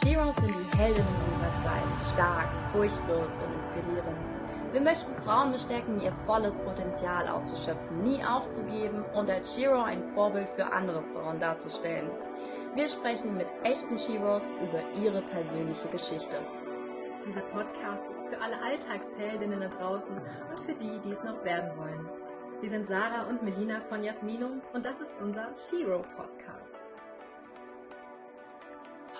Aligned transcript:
Sheroes 0.00 0.34
sind 0.36 0.48
die 0.48 0.78
Heldinnen 0.78 1.06
unserer 1.06 1.52
Zeit, 1.62 2.14
stark, 2.14 2.48
furchtlos 2.72 3.32
und 3.44 3.52
inspirierend. 3.60 4.16
Wir 4.72 4.80
möchten 4.80 5.14
Frauen 5.22 5.52
bestärken, 5.52 6.00
ihr 6.00 6.12
volles 6.24 6.56
Potenzial 6.56 7.28
auszuschöpfen, 7.28 8.02
nie 8.02 8.24
aufzugeben 8.24 9.04
und 9.12 9.28
als 9.28 9.54
Shero 9.54 9.82
ein 9.82 10.02
Vorbild 10.14 10.48
für 10.56 10.72
andere 10.72 11.02
Frauen 11.02 11.38
darzustellen. 11.38 12.10
Wir 12.74 12.88
sprechen 12.88 13.36
mit 13.36 13.48
echten 13.64 13.98
Sheroes 13.98 14.44
über 14.62 14.80
ihre 14.98 15.20
persönliche 15.20 15.88
Geschichte. 15.88 16.38
Dieser 17.26 17.42
Podcast 17.42 18.08
ist 18.08 18.30
für 18.30 18.40
alle 18.40 18.62
Alltagsheldinnen 18.62 19.60
da 19.60 19.68
draußen 19.68 20.16
und 20.16 20.60
für 20.60 20.74
die, 20.74 21.00
die 21.04 21.12
es 21.12 21.22
noch 21.22 21.44
werden 21.44 21.70
wollen. 21.76 22.08
Wir 22.62 22.70
sind 22.70 22.86
Sarah 22.86 23.24
und 23.28 23.42
Melina 23.42 23.82
von 23.90 24.02
Jasminum 24.02 24.62
und 24.72 24.86
das 24.86 25.02
ist 25.02 25.20
unser 25.20 25.48
Shero 25.68 26.02
Podcast. 26.16 26.91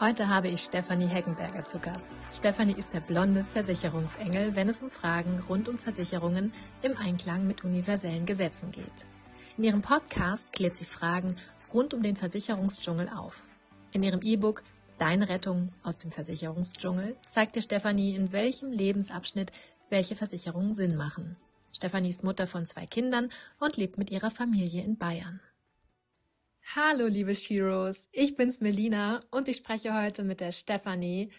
Heute 0.03 0.29
habe 0.29 0.48
ich 0.48 0.62
Stefanie 0.62 1.07
Heckenberger 1.07 1.64
zu 1.64 1.79
Gast. 1.79 2.08
Stefanie 2.32 2.75
ist 2.77 2.93
der 2.93 2.99
blonde 2.99 3.45
Versicherungsengel, 3.45 4.57
wenn 4.57 4.68
es 4.68 4.82
um 4.82 4.90
Fragen 4.90 5.39
rund 5.49 5.68
um 5.68 5.79
Versicherungen 5.79 6.53
im 6.82 6.96
Einklang 6.96 7.46
mit 7.46 7.63
universellen 7.63 8.27
Gesetzen 8.27 8.72
geht. 8.72 9.07
In 9.57 9.63
ihrem 9.63 9.80
Podcast 9.80 10.53
klärt 10.53 10.75
sie 10.75 10.86
Fragen 10.86 11.36
rund 11.72 11.94
um 11.94 12.03
den 12.03 12.17
Versicherungsdschungel 12.17 13.11
auf. 13.11 13.44
In 13.93 14.03
ihrem 14.03 14.22
E-Book 14.22 14.64
Deine 14.99 15.29
Rettung 15.29 15.72
aus 15.85 15.99
dem 15.99 16.11
Versicherungsdschungel 16.11 17.14
zeigt 17.25 17.55
dir 17.55 17.63
Stefanie, 17.63 18.16
in 18.16 18.32
welchem 18.32 18.72
Lebensabschnitt 18.72 19.53
welche 19.89 20.16
Versicherungen 20.16 20.75
Sinn 20.75 20.96
machen. 20.96 21.36
Stefanie 21.72 22.11
ist 22.11 22.25
Mutter 22.25 22.49
von 22.49 22.66
zwei 22.66 22.86
Kindern 22.86 23.29
und 23.61 23.77
lebt 23.77 23.99
mit 23.99 24.11
ihrer 24.11 24.32
Familie 24.32 24.82
in 24.82 24.99
Bayern. 24.99 25.39
Hallo, 26.64 27.07
liebe 27.07 27.34
Sheroes. 27.34 28.08
Ich 28.12 28.34
bin's 28.34 28.61
Melina 28.61 29.21
und 29.30 29.48
ich 29.48 29.58
spreche 29.58 29.94
heute 29.94 30.22
mit 30.22 30.40
der 30.40 30.52
Stefanie 30.52 31.30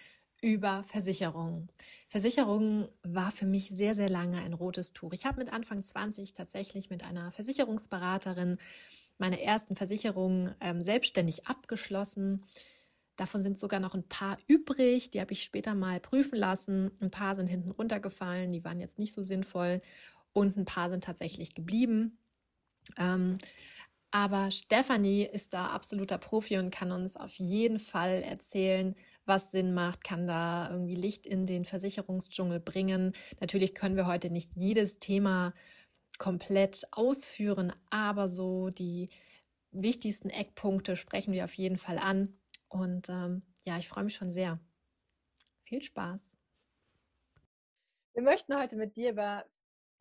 über 0.41 0.83
Versicherungen. 0.83 1.69
Versicherungen 2.07 2.87
war 3.01 3.31
für 3.31 3.47
mich 3.47 3.69
sehr, 3.69 3.95
sehr 3.95 4.09
lange 4.09 4.37
ein 4.43 4.53
rotes 4.53 4.93
Tuch. 4.93 5.11
Ich 5.13 5.25
habe 5.25 5.39
mit 5.39 5.51
Anfang 5.51 5.81
20 5.81 6.33
tatsächlich 6.33 6.91
mit 6.91 7.03
einer 7.03 7.31
Versicherungsberaterin 7.31 8.57
meine 9.17 9.41
ersten 9.41 9.75
Versicherungen 9.75 10.53
ähm, 10.59 10.83
selbstständig 10.83 11.47
abgeschlossen. 11.47 12.45
Davon 13.15 13.41
sind 13.41 13.57
sogar 13.57 13.79
noch 13.79 13.95
ein 13.95 14.07
paar 14.07 14.37
übrig. 14.45 15.09
Die 15.09 15.21
habe 15.21 15.33
ich 15.33 15.43
später 15.43 15.73
mal 15.73 15.99
prüfen 15.99 16.37
lassen. 16.37 16.91
Ein 17.01 17.09
paar 17.09 17.33
sind 17.33 17.49
hinten 17.49 17.71
runtergefallen. 17.71 18.51
Die 18.51 18.63
waren 18.65 18.79
jetzt 18.79 18.99
nicht 18.99 19.13
so 19.13 19.23
sinnvoll. 19.23 19.81
Und 20.33 20.57
ein 20.57 20.65
paar 20.65 20.91
sind 20.91 21.03
tatsächlich 21.03 21.55
geblieben. 21.55 22.19
Ähm, 22.97 23.37
aber 24.13 24.51
Stefanie 24.51 25.23
ist 25.23 25.55
da 25.55 25.69
absoluter 25.69 26.19
Profi 26.19 26.59
und 26.59 26.69
kann 26.69 26.91
uns 26.91 27.17
auf 27.17 27.33
jeden 27.39 27.79
Fall 27.79 28.21
erzählen, 28.21 28.95
was 29.25 29.49
Sinn 29.49 29.73
macht, 29.73 30.03
kann 30.03 30.27
da 30.27 30.69
irgendwie 30.69 30.93
Licht 30.93 31.25
in 31.25 31.47
den 31.47 31.65
Versicherungsdschungel 31.65 32.59
bringen. 32.59 33.13
Natürlich 33.39 33.73
können 33.73 33.95
wir 33.95 34.05
heute 34.05 34.29
nicht 34.29 34.51
jedes 34.53 34.99
Thema 34.99 35.51
komplett 36.19 36.83
ausführen, 36.91 37.73
aber 37.89 38.29
so 38.29 38.69
die 38.69 39.09
wichtigsten 39.71 40.29
Eckpunkte 40.29 40.95
sprechen 40.95 41.33
wir 41.33 41.45
auf 41.45 41.53
jeden 41.55 41.79
Fall 41.79 41.97
an. 41.97 42.37
Und 42.67 43.09
ähm, 43.09 43.41
ja, 43.65 43.79
ich 43.79 43.87
freue 43.87 44.03
mich 44.03 44.13
schon 44.13 44.31
sehr. 44.31 44.59
Viel 45.63 45.81
Spaß. 45.81 46.37
Wir 48.13 48.21
möchten 48.21 48.55
heute 48.55 48.75
mit 48.75 48.95
dir 48.95 49.09
über 49.09 49.43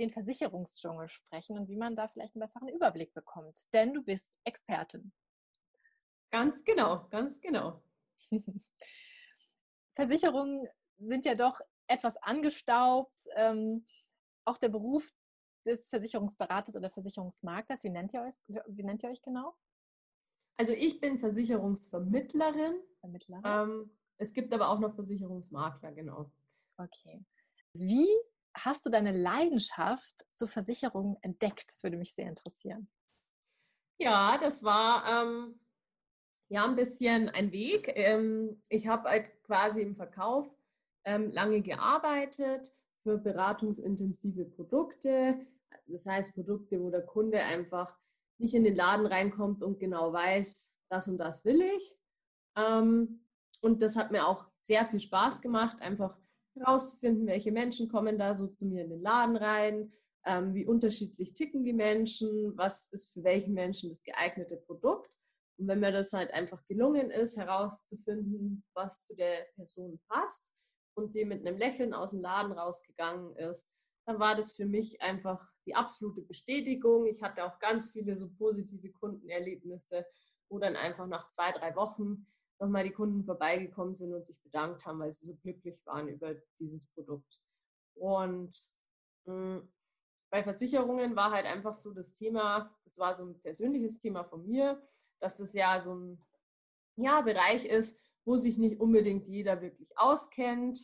den 0.02 0.10
Versicherungsdschungel 0.10 1.08
sprechen 1.08 1.58
und 1.58 1.68
wie 1.68 1.76
man 1.76 1.94
da 1.94 2.08
vielleicht 2.08 2.34
einen 2.34 2.40
besseren 2.40 2.68
Überblick 2.68 3.14
bekommt. 3.14 3.72
Denn 3.72 3.94
du 3.94 4.02
bist 4.02 4.38
Expertin. 4.44 5.12
Ganz 6.30 6.64
genau, 6.64 7.06
ganz 7.08 7.40
genau. 7.40 7.82
Versicherungen 9.94 10.66
sind 10.98 11.24
ja 11.24 11.34
doch 11.34 11.60
etwas 11.86 12.16
angestaubt. 12.16 13.18
Ähm, 13.36 13.84
auch 14.44 14.58
der 14.58 14.70
Beruf 14.70 15.12
des 15.64 15.88
Versicherungsberaters 15.88 16.76
oder 16.76 16.90
Versicherungsmaklers, 16.90 17.84
wie 17.84 17.90
nennt 17.90 18.12
ihr 18.12 18.22
euch, 18.22 18.34
wie 18.48 18.82
nennt 18.82 19.02
ihr 19.04 19.10
euch 19.10 19.22
genau? 19.22 19.54
Also 20.56 20.72
ich 20.72 21.00
bin 21.00 21.18
Versicherungsvermittlerin. 21.18 22.80
Vermittlerin. 23.00 23.42
Ähm, 23.44 23.96
es 24.16 24.32
gibt 24.32 24.52
aber 24.52 24.68
auch 24.68 24.80
noch 24.80 24.94
Versicherungsmakler, 24.94 25.92
genau. 25.92 26.32
Okay. 26.76 27.24
Wie 27.74 28.08
hast 28.54 28.84
du 28.86 28.90
deine 28.90 29.12
Leidenschaft 29.12 30.26
zur 30.34 30.48
Versicherung 30.48 31.18
entdeckt? 31.22 31.70
Das 31.70 31.82
würde 31.82 31.96
mich 31.96 32.14
sehr 32.14 32.28
interessieren. 32.28 32.88
Ja, 33.98 34.36
das 34.38 34.64
war 34.64 35.04
ähm, 35.08 35.60
ja 36.48 36.64
ein 36.64 36.76
bisschen 36.76 37.28
ein 37.30 37.52
Weg. 37.52 37.92
Ähm, 37.94 38.60
ich 38.68 38.86
habe 38.88 39.08
halt 39.08 39.42
quasi 39.44 39.82
im 39.82 39.96
Verkauf 39.96 40.48
ähm, 41.04 41.30
lange 41.30 41.62
gearbeitet 41.62 42.72
für 43.02 43.18
beratungsintensive 43.18 44.44
Produkte. 44.44 45.40
Das 45.86 46.06
heißt 46.06 46.34
Produkte, 46.34 46.80
wo 46.80 46.90
der 46.90 47.04
Kunde 47.04 47.42
einfach 47.42 47.98
nicht 48.38 48.54
in 48.54 48.64
den 48.64 48.76
Laden 48.76 49.06
reinkommt 49.06 49.62
und 49.62 49.78
genau 49.78 50.12
weiß, 50.12 50.76
das 50.88 51.08
und 51.08 51.18
das 51.18 51.44
will 51.44 51.62
ich. 51.62 51.96
Ähm, 52.56 53.24
und 53.62 53.82
das 53.82 53.96
hat 53.96 54.10
mir 54.10 54.26
auch 54.26 54.46
sehr 54.62 54.84
viel 54.86 55.00
Spaß 55.00 55.40
gemacht, 55.40 55.80
einfach 55.80 56.16
herauszufinden, 56.54 57.26
welche 57.26 57.52
Menschen 57.52 57.88
kommen 57.88 58.18
da 58.18 58.34
so 58.34 58.48
zu 58.48 58.66
mir 58.66 58.84
in 58.84 58.90
den 58.90 59.02
Laden 59.02 59.36
rein, 59.36 59.92
ähm, 60.24 60.54
wie 60.54 60.66
unterschiedlich 60.66 61.32
ticken 61.32 61.64
die 61.64 61.72
Menschen, 61.72 62.56
was 62.56 62.86
ist 62.86 63.12
für 63.12 63.24
welchen 63.24 63.54
Menschen 63.54 63.90
das 63.90 64.02
geeignete 64.02 64.56
Produkt. 64.56 65.18
Und 65.58 65.68
wenn 65.68 65.80
mir 65.80 65.92
das 65.92 66.12
halt 66.12 66.32
einfach 66.32 66.64
gelungen 66.64 67.10
ist, 67.10 67.36
herauszufinden, 67.36 68.64
was 68.74 69.04
zu 69.04 69.14
der 69.14 69.46
Person 69.54 70.00
passt 70.08 70.52
und 70.94 71.14
die 71.14 71.24
mit 71.24 71.46
einem 71.46 71.58
Lächeln 71.58 71.94
aus 71.94 72.10
dem 72.10 72.20
Laden 72.20 72.52
rausgegangen 72.52 73.36
ist, 73.36 73.72
dann 74.04 74.18
war 74.18 74.34
das 74.34 74.54
für 74.54 74.66
mich 74.66 75.00
einfach 75.00 75.52
die 75.66 75.74
absolute 75.74 76.22
Bestätigung. 76.22 77.06
Ich 77.06 77.22
hatte 77.22 77.44
auch 77.44 77.58
ganz 77.58 77.92
viele 77.92 78.18
so 78.18 78.30
positive 78.30 78.90
Kundenerlebnisse, 78.90 80.04
wo 80.48 80.58
dann 80.58 80.76
einfach 80.76 81.06
nach 81.06 81.28
zwei, 81.28 81.52
drei 81.52 81.74
Wochen 81.76 82.26
nochmal 82.62 82.84
die 82.84 82.92
Kunden 82.92 83.24
vorbeigekommen 83.24 83.92
sind 83.92 84.14
und 84.14 84.24
sich 84.24 84.40
bedankt 84.40 84.86
haben, 84.86 85.00
weil 85.00 85.12
sie 85.12 85.26
so 85.26 85.36
glücklich 85.36 85.84
waren 85.84 86.08
über 86.08 86.34
dieses 86.60 86.92
Produkt. 86.92 87.40
Und 87.94 88.54
mh, 89.24 89.34
hm, 89.34 89.72
bei 90.30 90.42
Versicherungen 90.42 91.14
war 91.14 91.32
halt 91.32 91.44
einfach 91.44 91.74
so 91.74 91.92
das 91.92 92.14
Thema, 92.14 92.74
das 92.84 92.98
war 92.98 93.12
so 93.14 93.26
ein 93.26 93.38
persönliches 93.40 93.98
Thema 93.98 94.24
von 94.24 94.46
mir, 94.46 94.80
dass 95.20 95.36
das 95.36 95.52
ja 95.52 95.78
so 95.80 95.94
ein 95.94 96.24
ja, 96.96 97.20
Bereich 97.20 97.66
ist, 97.66 98.00
wo 98.24 98.38
sich 98.38 98.58
nicht 98.58 98.80
unbedingt 98.80 99.28
jeder 99.28 99.60
wirklich 99.60 99.98
auskennt 99.98 100.80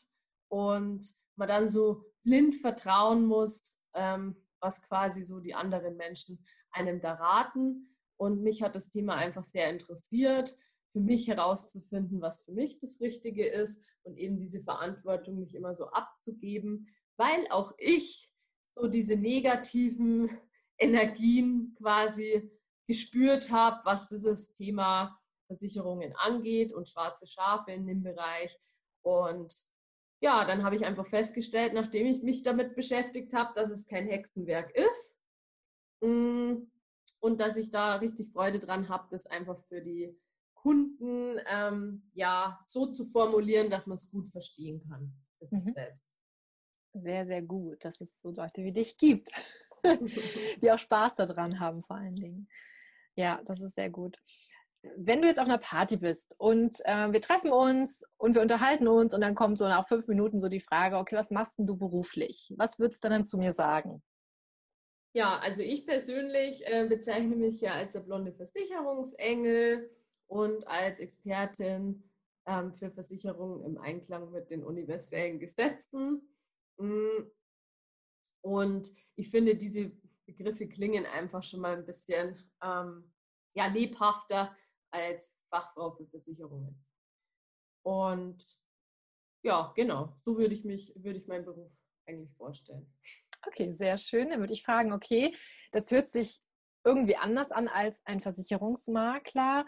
und 0.48 1.14
man 1.36 1.48
dann 1.48 1.68
so 1.68 2.04
blind 2.24 2.56
vertrauen 2.56 3.24
muss, 3.24 3.80
ähm, 3.94 4.36
was 4.60 4.82
quasi 4.82 5.22
so 5.22 5.40
die 5.40 5.54
anderen 5.54 5.96
Menschen 5.96 6.44
einem 6.72 7.00
da 7.00 7.14
raten. 7.14 7.86
Und 8.16 8.42
mich 8.42 8.62
hat 8.62 8.74
das 8.74 8.90
Thema 8.90 9.14
einfach 9.14 9.44
sehr 9.44 9.70
interessiert 9.70 10.54
für 10.92 11.00
mich 11.00 11.28
herauszufinden, 11.28 12.20
was 12.20 12.44
für 12.44 12.52
mich 12.52 12.78
das 12.78 13.00
Richtige 13.00 13.46
ist 13.46 13.84
und 14.02 14.16
eben 14.16 14.38
diese 14.38 14.62
Verantwortung 14.62 15.38
nicht 15.38 15.54
immer 15.54 15.74
so 15.74 15.88
abzugeben, 15.90 16.88
weil 17.16 17.46
auch 17.50 17.72
ich 17.78 18.32
so 18.70 18.88
diese 18.88 19.16
negativen 19.16 20.30
Energien 20.78 21.74
quasi 21.78 22.50
gespürt 22.86 23.50
habe, 23.50 23.80
was 23.84 24.08
dieses 24.08 24.52
Thema 24.52 25.18
Versicherungen 25.46 26.14
angeht 26.16 26.72
und 26.72 26.88
schwarze 26.88 27.26
Schafe 27.26 27.72
in 27.72 27.86
dem 27.86 28.02
Bereich. 28.02 28.56
Und 29.02 29.54
ja, 30.20 30.44
dann 30.44 30.62
habe 30.62 30.76
ich 30.76 30.84
einfach 30.84 31.06
festgestellt, 31.06 31.74
nachdem 31.74 32.06
ich 32.06 32.22
mich 32.22 32.42
damit 32.42 32.74
beschäftigt 32.74 33.34
habe, 33.34 33.52
dass 33.54 33.70
es 33.70 33.86
kein 33.86 34.06
Hexenwerk 34.06 34.70
ist 34.70 35.22
mm, 36.00 36.54
und 37.20 37.40
dass 37.40 37.56
ich 37.56 37.70
da 37.70 37.96
richtig 37.96 38.32
Freude 38.32 38.58
dran 38.58 38.88
habe, 38.88 39.08
das 39.10 39.26
einfach 39.26 39.58
für 39.58 39.80
die 39.80 40.16
Kunden 40.62 41.38
ähm, 41.46 42.10
ja 42.14 42.60
so 42.66 42.86
zu 42.86 43.04
formulieren, 43.04 43.70
dass 43.70 43.86
man 43.86 43.96
es 43.96 44.10
gut 44.10 44.28
verstehen 44.28 44.80
kann 44.88 45.14
für 45.38 45.46
sich 45.46 45.64
mhm. 45.64 45.72
selbst. 45.72 46.18
Sehr, 46.94 47.26
sehr 47.26 47.42
gut, 47.42 47.84
dass 47.84 48.00
es 48.00 48.20
so 48.20 48.30
Leute 48.30 48.64
wie 48.64 48.72
dich 48.72 48.96
gibt, 48.96 49.30
die 50.62 50.70
auch 50.70 50.78
Spaß 50.78 51.16
daran 51.16 51.60
haben 51.60 51.82
vor 51.82 51.96
allen 51.96 52.16
Dingen. 52.16 52.48
Ja, 53.14 53.40
das 53.44 53.60
ist 53.60 53.74
sehr 53.74 53.90
gut. 53.90 54.16
Wenn 54.96 55.20
du 55.20 55.28
jetzt 55.28 55.40
auf 55.40 55.46
einer 55.46 55.58
Party 55.58 55.96
bist 55.96 56.34
und 56.38 56.80
äh, 56.84 57.12
wir 57.12 57.20
treffen 57.20 57.50
uns 57.50 58.04
und 58.16 58.34
wir 58.34 58.42
unterhalten 58.42 58.86
uns 58.86 59.12
und 59.12 59.20
dann 59.20 59.34
kommt 59.34 59.58
so 59.58 59.64
nach 59.64 59.86
fünf 59.86 60.06
Minuten 60.06 60.38
so 60.38 60.48
die 60.48 60.60
Frage, 60.60 60.98
okay, 60.98 61.16
was 61.16 61.30
machst 61.30 61.58
denn 61.58 61.66
du 61.66 61.76
beruflich? 61.76 62.52
Was 62.56 62.78
würdest 62.78 63.02
du 63.04 63.08
dann 63.08 63.24
zu 63.24 63.38
mir 63.38 63.52
sagen? 63.52 64.02
Ja, 65.14 65.38
also 65.40 65.62
ich 65.62 65.84
persönlich 65.84 66.66
äh, 66.66 66.86
bezeichne 66.86 67.34
mich 67.34 67.60
ja 67.60 67.72
als 67.72 67.94
der 67.94 68.00
blonde 68.00 68.32
Versicherungsengel 68.32 69.90
und 70.28 70.66
als 70.68 71.00
Expertin 71.00 72.08
ähm, 72.46 72.72
für 72.72 72.90
Versicherungen 72.90 73.64
im 73.64 73.78
Einklang 73.78 74.30
mit 74.30 74.50
den 74.50 74.64
universellen 74.64 75.38
Gesetzen. 75.38 76.34
Mm. 76.78 77.30
Und 78.40 78.90
ich 79.16 79.30
finde, 79.30 79.56
diese 79.56 79.90
Begriffe 80.24 80.68
klingen 80.68 81.06
einfach 81.06 81.42
schon 81.42 81.60
mal 81.60 81.76
ein 81.76 81.84
bisschen 81.84 82.38
ähm, 82.62 83.12
ja, 83.54 83.66
lebhafter 83.66 84.54
als 84.90 85.36
Fachfrau 85.50 85.92
für 85.92 86.06
Versicherungen. 86.06 86.84
Und 87.82 88.44
ja, 89.42 89.72
genau, 89.74 90.12
so 90.16 90.36
würde 90.36 90.54
ich 90.54 90.64
mich, 90.64 90.92
würde 90.96 91.18
ich 91.18 91.26
meinen 91.26 91.44
Beruf 91.44 91.72
eigentlich 92.06 92.34
vorstellen. 92.36 92.92
Okay, 93.46 93.72
sehr 93.72 93.98
schön. 93.98 94.30
Dann 94.30 94.40
würde 94.40 94.52
ich 94.52 94.62
fragen, 94.62 94.92
okay, 94.92 95.34
das 95.72 95.90
hört 95.90 96.08
sich 96.08 96.40
irgendwie 96.84 97.16
anders 97.16 97.50
an 97.50 97.68
als 97.68 98.04
ein 98.06 98.20
Versicherungsmakler. 98.20 99.66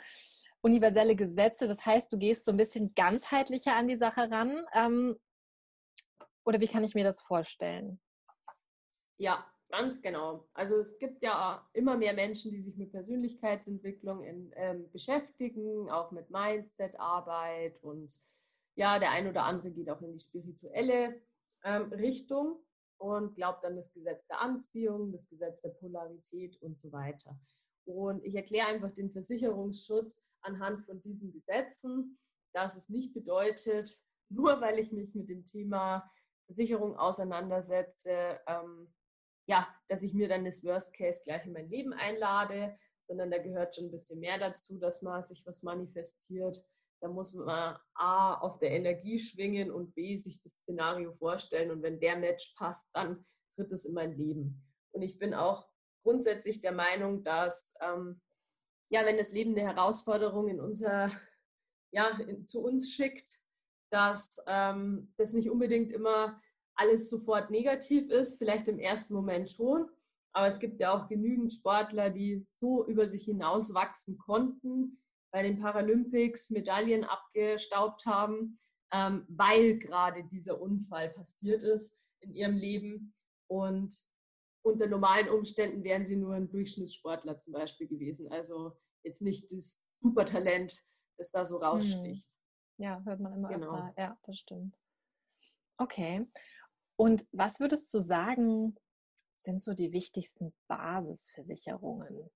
Universelle 0.63 1.17
Gesetze, 1.17 1.67
das 1.67 1.87
heißt, 1.87 2.13
du 2.13 2.19
gehst 2.19 2.45
so 2.45 2.51
ein 2.51 2.57
bisschen 2.57 2.95
ganzheitlicher 2.95 3.75
an 3.75 3.89
die 3.89 3.97
Sache 3.97 4.31
ran. 4.31 4.65
Ähm, 4.75 5.17
oder 6.45 6.61
wie 6.61 6.69
kann 6.69 6.85
ich 6.85 6.95
mir 6.95 7.05
das 7.05 7.21
vorstellen? 7.21 8.01
Ja, 9.17 9.47
ganz 9.69 10.03
genau. 10.03 10.49
Also 10.55 10.77
es 10.77 10.99
gibt 10.99 11.23
ja 11.23 11.67
immer 11.73 11.97
mehr 11.97 12.15
Menschen, 12.15 12.51
die 12.51 12.61
sich 12.61 12.77
mit 12.77 12.91
Persönlichkeitsentwicklung 12.91 14.23
in, 14.23 14.53
ähm, 14.57 14.91
beschäftigen, 14.91 15.91
auch 15.91 16.11
mit 16.11 16.31
Mindset-Arbeit 16.31 17.83
und 17.83 18.13
ja, 18.75 18.99
der 18.99 19.11
ein 19.13 19.29
oder 19.29 19.45
andere 19.45 19.71
geht 19.71 19.91
auch 19.91 20.01
in 20.01 20.13
die 20.13 20.19
spirituelle 20.19 21.21
ähm, 21.65 21.93
Richtung 21.93 22.65
und 22.99 23.35
glaubt 23.35 23.65
an 23.65 23.77
das 23.77 23.93
Gesetz 23.93 24.27
der 24.27 24.41
Anziehung, 24.41 25.13
das 25.13 25.29
Gesetz 25.29 25.63
der 25.63 25.71
Polarität 25.71 26.61
und 26.63 26.79
so 26.79 26.93
weiter. 26.93 27.39
Und 27.85 28.25
ich 28.25 28.35
erkläre 28.35 28.69
einfach 28.69 28.93
den 28.93 29.11
Versicherungsschutz 29.11 30.30
anhand 30.43 30.85
von 30.85 31.01
diesen 31.01 31.33
Gesetzen, 31.33 32.19
dass 32.53 32.77
es 32.77 32.89
nicht 32.89 33.15
bedeutet, 33.15 33.91
nur 34.29 34.61
weil 34.61 34.79
ich 34.79 34.93
mich 34.93 35.15
mit 35.15 35.29
dem 35.29 35.45
Thema 35.45 36.11
Versicherung 36.47 36.97
auseinandersetze, 36.97 38.41
ähm, 38.47 38.93
ja, 39.47 39.69
dass 39.89 40.03
ich 40.03 40.15
mir 40.15 40.29
dann 40.29 40.45
das 40.45 40.65
Worst 40.65 40.95
Case 40.95 41.21
gleich 41.25 41.45
in 41.47 41.53
mein 41.53 41.69
Leben 41.69 41.93
einlade, 41.93 42.77
sondern 43.07 43.31
da 43.31 43.39
gehört 43.39 43.75
schon 43.75 43.87
ein 43.87 43.91
bisschen 43.91 44.21
mehr 44.21 44.39
dazu, 44.39 44.79
dass 44.79 45.03
man 45.03 45.23
sich 45.23 45.45
was 45.47 45.65
manifestiert. 45.65 46.65
Da 47.01 47.09
muss 47.09 47.35
man 47.35 47.77
A 47.95 48.35
auf 48.35 48.59
der 48.59 48.71
Energie 48.71 49.19
schwingen 49.19 49.71
und 49.71 49.95
B 49.95 50.17
sich 50.17 50.41
das 50.43 50.53
Szenario 50.53 51.11
vorstellen. 51.13 51.71
Und 51.71 51.83
wenn 51.83 51.99
der 51.99 52.17
Match 52.17 52.55
passt, 52.57 52.95
dann 52.95 53.25
tritt 53.55 53.73
es 53.73 53.85
in 53.85 53.95
mein 53.95 54.17
Leben. 54.17 54.63
Und 54.93 55.03
ich 55.03 55.19
bin 55.19 55.35
auch 55.35 55.69
grundsätzlich 56.03 56.61
der 56.61 56.73
Meinung, 56.73 57.25
dass 57.25 57.75
ähm, 57.81 58.21
ja, 58.91 59.07
wenn 59.07 59.17
das 59.17 59.33
Leben 59.33 59.53
eine 59.53 59.67
Herausforderung 59.67 60.49
in 60.49 60.61
unser, 60.61 61.11
ja, 61.93 62.09
in, 62.19 62.47
zu 62.47 62.63
uns 62.63 62.93
schickt, 62.93 63.31
dass 63.89 64.43
ähm, 64.47 65.13
das 65.17 65.33
nicht 65.33 65.51
unbedingt 65.51 65.93
immer 65.93 66.39
alles 66.75 67.09
sofort 67.11 67.51
negativ 67.51 68.09
ist, 68.11 68.39
vielleicht 68.39 68.69
im 68.69 68.79
ersten 68.79 69.15
Moment 69.15 69.49
schon. 69.49 69.89
Aber 70.33 70.47
es 70.47 70.61
gibt 70.61 70.81
ja 70.81 70.93
auch 70.93 71.09
genügend 71.09 71.53
Sportler, 71.53 72.11
die 72.11 72.45
so 72.47 72.87
über 72.87 73.09
sich 73.09 73.25
hinaus 73.25 73.75
wachsen 73.75 74.19
konnten, 74.19 74.99
bei 75.33 75.43
den 75.43 75.61
Paralympics 75.61 76.51
Medaillen 76.51 77.05
abgestaubt 77.05 78.07
haben, 78.07 78.59
ähm, 78.93 79.25
weil 79.29 79.79
gerade 79.79 80.25
dieser 80.25 80.61
Unfall 80.61 81.11
passiert 81.11 81.63
ist 81.63 81.99
in 82.21 82.33
ihrem 82.33 82.57
Leben. 82.57 83.15
Und 83.49 83.97
unter 84.63 84.87
normalen 84.87 85.29
Umständen 85.29 85.83
wären 85.85 86.07
sie 86.07 86.17
nur 86.17 86.35
ein 86.35 86.51
Durchschnittssportler 86.51 87.39
zum 87.39 87.53
Beispiel 87.53 87.89
gewesen. 87.89 88.31
Also 88.31 88.77
jetzt 89.03 89.23
nicht 89.23 89.51
das 89.53 89.99
Supertalent, 90.01 90.75
das 91.17 91.31
da 91.31 91.45
so 91.45 91.57
hm. 91.61 91.65
raussticht. 91.65 92.39
Ja, 92.79 93.03
hört 93.05 93.21
man 93.21 93.35
immer 93.35 93.49
genau. 93.49 93.67
öfter. 93.67 93.95
Ja, 93.97 94.19
das 94.25 94.39
stimmt. 94.39 94.75
Okay. 95.77 96.27
Und 96.97 97.27
was 97.33 97.61
würdest 97.61 97.93
du 97.95 97.99
sagen, 97.99 98.77
sind 99.35 99.63
so 99.63 99.73
die 99.73 99.93
wichtigsten 99.93 100.55
Basisversicherungen? 100.69 102.31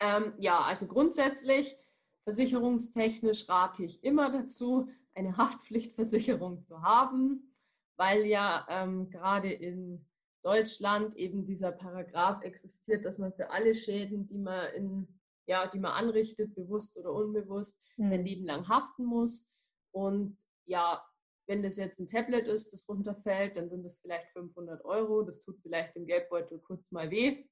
Ähm, 0.00 0.34
ja, 0.38 0.60
also 0.62 0.86
grundsätzlich 0.86 1.76
versicherungstechnisch 2.22 3.48
rate 3.48 3.84
ich 3.84 4.02
immer 4.04 4.30
dazu, 4.30 4.88
eine 5.14 5.36
Haftpflichtversicherung 5.36 6.62
zu 6.62 6.82
haben, 6.82 7.54
weil 7.96 8.26
ja 8.26 8.66
ähm, 8.68 9.10
gerade 9.10 9.52
in 9.52 10.07
Deutschland 10.48 11.14
eben 11.16 11.44
dieser 11.44 11.72
Paragraph 11.72 12.42
existiert, 12.42 13.04
dass 13.04 13.18
man 13.18 13.34
für 13.34 13.50
alle 13.50 13.74
Schäden, 13.74 14.26
die 14.26 14.38
man 14.38 14.72
in, 14.72 15.20
ja, 15.46 15.66
die 15.66 15.78
man 15.78 15.92
anrichtet, 15.92 16.54
bewusst 16.54 16.96
oder 16.96 17.12
unbewusst, 17.12 17.82
mhm. 17.98 18.08
sein 18.08 18.24
Leben 18.24 18.46
lang 18.46 18.66
haften 18.66 19.04
muss. 19.04 19.50
Und 19.90 20.38
ja, 20.64 21.04
wenn 21.46 21.62
das 21.62 21.76
jetzt 21.76 22.00
ein 22.00 22.06
Tablet 22.06 22.46
ist, 22.46 22.72
das 22.72 22.88
runterfällt, 22.88 23.58
dann 23.58 23.68
sind 23.68 23.82
das 23.84 23.98
vielleicht 23.98 24.30
500 24.32 24.86
Euro. 24.86 25.22
Das 25.22 25.42
tut 25.42 25.60
vielleicht 25.60 25.94
dem 25.96 26.06
Geldbeutel 26.06 26.60
kurz 26.60 26.92
mal 26.92 27.10
weh, 27.10 27.44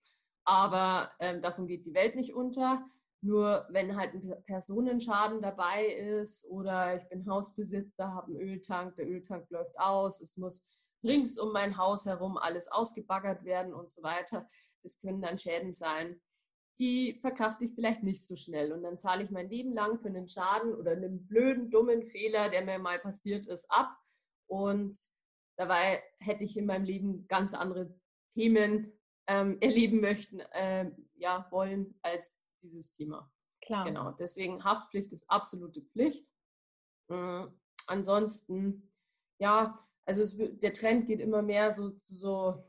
aber 0.44 1.10
ähm, 1.20 1.42
davon 1.42 1.66
geht 1.66 1.84
die 1.84 1.94
Welt 1.94 2.16
nicht 2.16 2.34
unter. 2.34 2.82
Nur 3.20 3.66
wenn 3.68 3.96
halt 3.96 4.14
ein 4.14 4.42
Personenschaden 4.46 5.42
dabei 5.42 5.84
ist 5.86 6.48
oder 6.48 6.96
ich 6.96 7.06
bin 7.10 7.28
Hausbesitzer, 7.28 8.14
habe 8.14 8.28
einen 8.28 8.40
Öltank, 8.40 8.96
der 8.96 9.06
Öltank 9.06 9.50
läuft 9.50 9.78
aus, 9.78 10.22
es 10.22 10.38
muss 10.38 10.85
rings 11.06 11.38
um 11.38 11.52
mein 11.52 11.76
Haus 11.76 12.06
herum 12.06 12.36
alles 12.36 12.68
ausgebaggert 12.68 13.44
werden 13.44 13.72
und 13.74 13.90
so 13.90 14.02
weiter. 14.02 14.46
Das 14.82 14.98
können 14.98 15.22
dann 15.22 15.38
Schäden 15.38 15.72
sein, 15.72 16.20
die 16.78 17.18
verkrafte 17.20 17.64
ich 17.64 17.74
vielleicht 17.74 18.02
nicht 18.02 18.24
so 18.24 18.36
schnell. 18.36 18.72
Und 18.72 18.82
dann 18.82 18.98
zahle 18.98 19.22
ich 19.22 19.30
mein 19.30 19.48
Leben 19.48 19.72
lang 19.72 19.98
für 19.98 20.08
einen 20.08 20.28
Schaden 20.28 20.74
oder 20.74 20.92
einen 20.92 21.26
blöden, 21.26 21.70
dummen 21.70 22.02
Fehler, 22.06 22.48
der 22.48 22.64
mir 22.64 22.78
mal 22.78 22.98
passiert 22.98 23.46
ist, 23.46 23.70
ab. 23.70 23.96
Und 24.46 24.96
dabei 25.56 26.02
hätte 26.18 26.44
ich 26.44 26.56
in 26.56 26.66
meinem 26.66 26.84
Leben 26.84 27.26
ganz 27.28 27.54
andere 27.54 27.94
Themen 28.30 28.92
ähm, 29.26 29.58
erleben 29.60 30.00
möchten, 30.00 30.40
äh, 30.40 30.90
ja, 31.14 31.46
wollen 31.50 31.98
als 32.02 32.38
dieses 32.62 32.92
Thema. 32.92 33.30
Klar. 33.64 33.84
Genau. 33.84 34.12
Deswegen 34.12 34.62
Haftpflicht 34.62 35.12
ist 35.12 35.30
absolute 35.30 35.80
Pflicht. 35.82 36.30
Mhm. 37.08 37.58
Ansonsten, 37.86 38.92
ja, 39.38 39.72
also 40.06 40.22
es, 40.22 40.38
der 40.38 40.72
Trend 40.72 41.06
geht 41.06 41.20
immer 41.20 41.42
mehr 41.42 41.70
so 41.70 41.90
zu 41.90 42.14
so, 42.14 42.64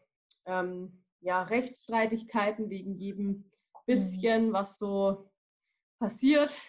ähm, 0.46 1.04
ja, 1.22 1.44
Rechtsstreitigkeiten 1.44 2.70
wegen 2.70 2.96
jedem 2.96 3.28
mhm. 3.28 3.46
bisschen, 3.86 4.54
was 4.54 4.78
so 4.78 5.30
passiert, 6.00 6.60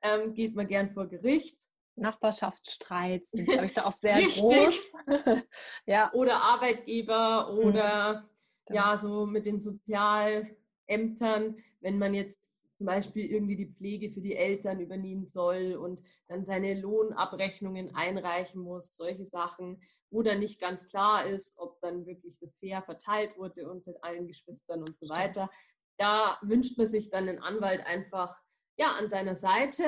ähm, 0.00 0.34
geht 0.34 0.54
man 0.54 0.68
gern 0.68 0.90
vor 0.90 1.06
Gericht. 1.06 1.58
Nachbarschaftsstreits 1.94 3.32
sind, 3.32 3.48
glaube 3.48 3.66
ich, 3.66 3.74
da 3.74 3.84
auch 3.84 3.92
sehr 3.92 4.20
groß. 4.20 4.92
ja. 5.86 6.12
Oder 6.14 6.42
Arbeitgeber 6.42 7.52
mhm. 7.52 7.58
oder 7.58 8.22
mhm. 8.68 8.74
ja, 8.74 8.96
so 8.96 9.26
mit 9.26 9.44
den 9.44 9.60
Sozialämtern, 9.60 11.56
wenn 11.80 11.98
man 11.98 12.14
jetzt 12.14 12.61
zum 12.82 12.86
Beispiel 12.88 13.30
irgendwie 13.30 13.54
die 13.54 13.72
Pflege 13.72 14.10
für 14.10 14.20
die 14.20 14.34
Eltern 14.34 14.80
übernehmen 14.80 15.24
soll 15.24 15.76
und 15.76 16.02
dann 16.26 16.44
seine 16.44 16.74
Lohnabrechnungen 16.80 17.94
einreichen 17.94 18.60
muss, 18.60 18.96
solche 18.96 19.24
Sachen, 19.24 19.80
wo 20.10 20.24
dann 20.24 20.40
nicht 20.40 20.60
ganz 20.60 20.88
klar 20.88 21.24
ist, 21.24 21.60
ob 21.60 21.80
dann 21.80 22.06
wirklich 22.06 22.40
das 22.40 22.56
fair 22.56 22.82
verteilt 22.82 23.38
wurde 23.38 23.70
unter 23.70 23.92
allen 24.02 24.26
Geschwistern 24.26 24.80
und 24.80 24.98
so 24.98 25.08
weiter. 25.08 25.48
Da 25.96 26.38
wünscht 26.42 26.76
man 26.76 26.88
sich 26.88 27.08
dann 27.08 27.28
einen 27.28 27.38
Anwalt 27.38 27.86
einfach 27.86 28.42
ja, 28.76 28.88
an 28.98 29.08
seiner 29.08 29.36
Seite. 29.36 29.84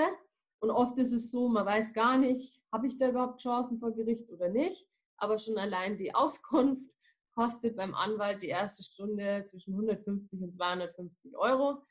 Und 0.61 0.71
oft 0.71 0.97
ist 1.01 1.13
es 1.13 1.33
so, 1.33 1.49
man 1.49 1.67
weiß 1.67 1.95
gar 1.95 2.17
nicht, 2.17 2.63
habe 2.73 2.87
ich 2.87 2.97
da 2.97 3.09
überhaupt 3.09 3.41
Chancen 3.41 3.81
vor 3.81 3.91
Gericht 3.91 4.31
oder 4.31 4.51
nicht. 4.51 4.89
Aber 5.17 5.37
schon 5.39 5.59
allein 5.59 5.97
die 5.97 6.15
Auskunft 6.15 6.93
kostet 7.35 7.75
beim 7.75 7.93
Anwalt 7.93 8.45
die 8.45 8.49
erste 8.51 8.85
Stunde 8.85 9.45
zwischen 9.49 9.73
150 9.73 10.43
und 10.43 10.55
250 10.55 11.37
Euro. 11.37 11.83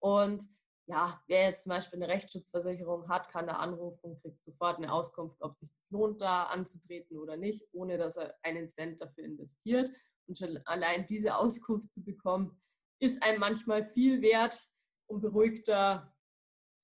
Und 0.00 0.46
ja, 0.86 1.22
wer 1.26 1.44
jetzt 1.44 1.64
zum 1.64 1.70
Beispiel 1.70 2.02
eine 2.02 2.12
Rechtsschutzversicherung 2.12 3.08
hat, 3.08 3.28
kann 3.28 3.46
da 3.46 3.56
anrufen, 3.56 4.18
kriegt 4.20 4.42
sofort 4.42 4.78
eine 4.78 4.92
Auskunft, 4.92 5.42
ob 5.42 5.54
sich 5.54 5.70
das 5.70 5.90
lohnt, 5.90 6.22
da 6.22 6.44
anzutreten 6.44 7.18
oder 7.18 7.36
nicht, 7.36 7.62
ohne 7.72 7.98
dass 7.98 8.16
er 8.16 8.34
einen 8.42 8.68
Cent 8.68 9.00
dafür 9.00 9.24
investiert. 9.24 9.90
Und 10.26 10.38
schon 10.38 10.58
allein 10.64 11.06
diese 11.06 11.36
Auskunft 11.36 11.92
zu 11.92 12.02
bekommen, 12.02 12.58
ist 13.00 13.22
einem 13.22 13.40
manchmal 13.40 13.84
viel 13.84 14.22
wert, 14.22 14.58
um 15.06 15.20
beruhigter 15.20 16.14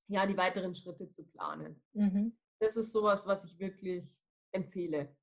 ja, 0.09 0.27
die 0.27 0.37
weiteren 0.37 0.75
Schritte 0.75 1.09
zu 1.09 1.27
planen. 1.31 1.83
Mhm. 1.95 2.37
Das 2.61 2.77
ist 2.77 2.93
sowas, 2.93 3.27
was 3.27 3.45
ich 3.45 3.59
wirklich 3.59 4.21
empfehle. 4.53 5.17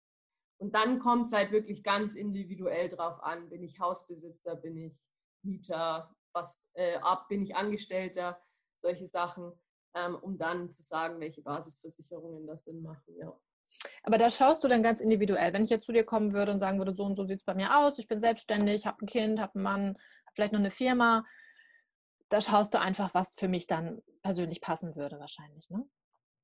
Und 0.57 0.75
dann 0.75 1.00
kommt 1.00 1.27
es 1.27 1.33
halt 1.33 1.51
wirklich 1.51 1.83
ganz 1.83 2.15
individuell 2.15 2.89
drauf 2.89 3.21
an. 3.24 3.50
Bin 3.50 3.63
ich 3.63 3.79
Hausbesitzer, 3.79 4.55
bin 4.55 4.77
ich 4.77 5.10
Mieter, 5.43 6.15
was 6.33 6.69
äh, 6.73 6.95
ab, 6.97 7.27
bin 7.29 7.41
ich 7.41 7.55
Angestellter, 7.55 8.41
solche 8.75 9.07
Sachen, 9.07 9.51
ähm, 9.93 10.15
um 10.15 10.38
dann 10.38 10.71
zu 10.71 10.81
sagen, 10.81 11.19
welche 11.19 11.41
Basisversicherungen 11.41 12.47
das 12.47 12.65
Sinn 12.65 12.81
machen, 12.81 13.15
ja. 13.17 13.33
Aber 14.03 14.17
da 14.17 14.29
schaust 14.29 14.63
du 14.63 14.67
dann 14.67 14.83
ganz 14.83 15.00
individuell. 15.00 15.53
Wenn 15.53 15.63
ich 15.63 15.69
jetzt 15.69 15.85
zu 15.85 15.93
dir 15.93 16.03
kommen 16.03 16.33
würde 16.33 16.51
und 16.51 16.59
sagen 16.59 16.77
würde, 16.77 16.93
so 16.93 17.05
und 17.05 17.15
so 17.15 17.23
sieht 17.25 17.39
es 17.39 17.45
bei 17.45 17.55
mir 17.55 17.77
aus, 17.77 18.00
ich 18.00 18.07
bin 18.07 18.19
selbstständig, 18.19 18.85
habe 18.85 19.03
ein 19.03 19.07
Kind, 19.07 19.39
habe 19.39 19.55
einen 19.55 19.63
Mann, 19.63 19.88
habe 19.88 20.35
vielleicht 20.35 20.53
noch 20.53 20.59
eine 20.59 20.71
Firma, 20.71 21.23
da 22.29 22.41
schaust 22.41 22.73
du 22.73 22.79
einfach, 22.79 23.13
was 23.13 23.35
für 23.35 23.47
mich 23.47 23.67
dann 23.67 24.01
persönlich 24.21 24.61
passen 24.61 24.95
würde 24.95 25.19
wahrscheinlich, 25.19 25.69
ne? 25.69 25.85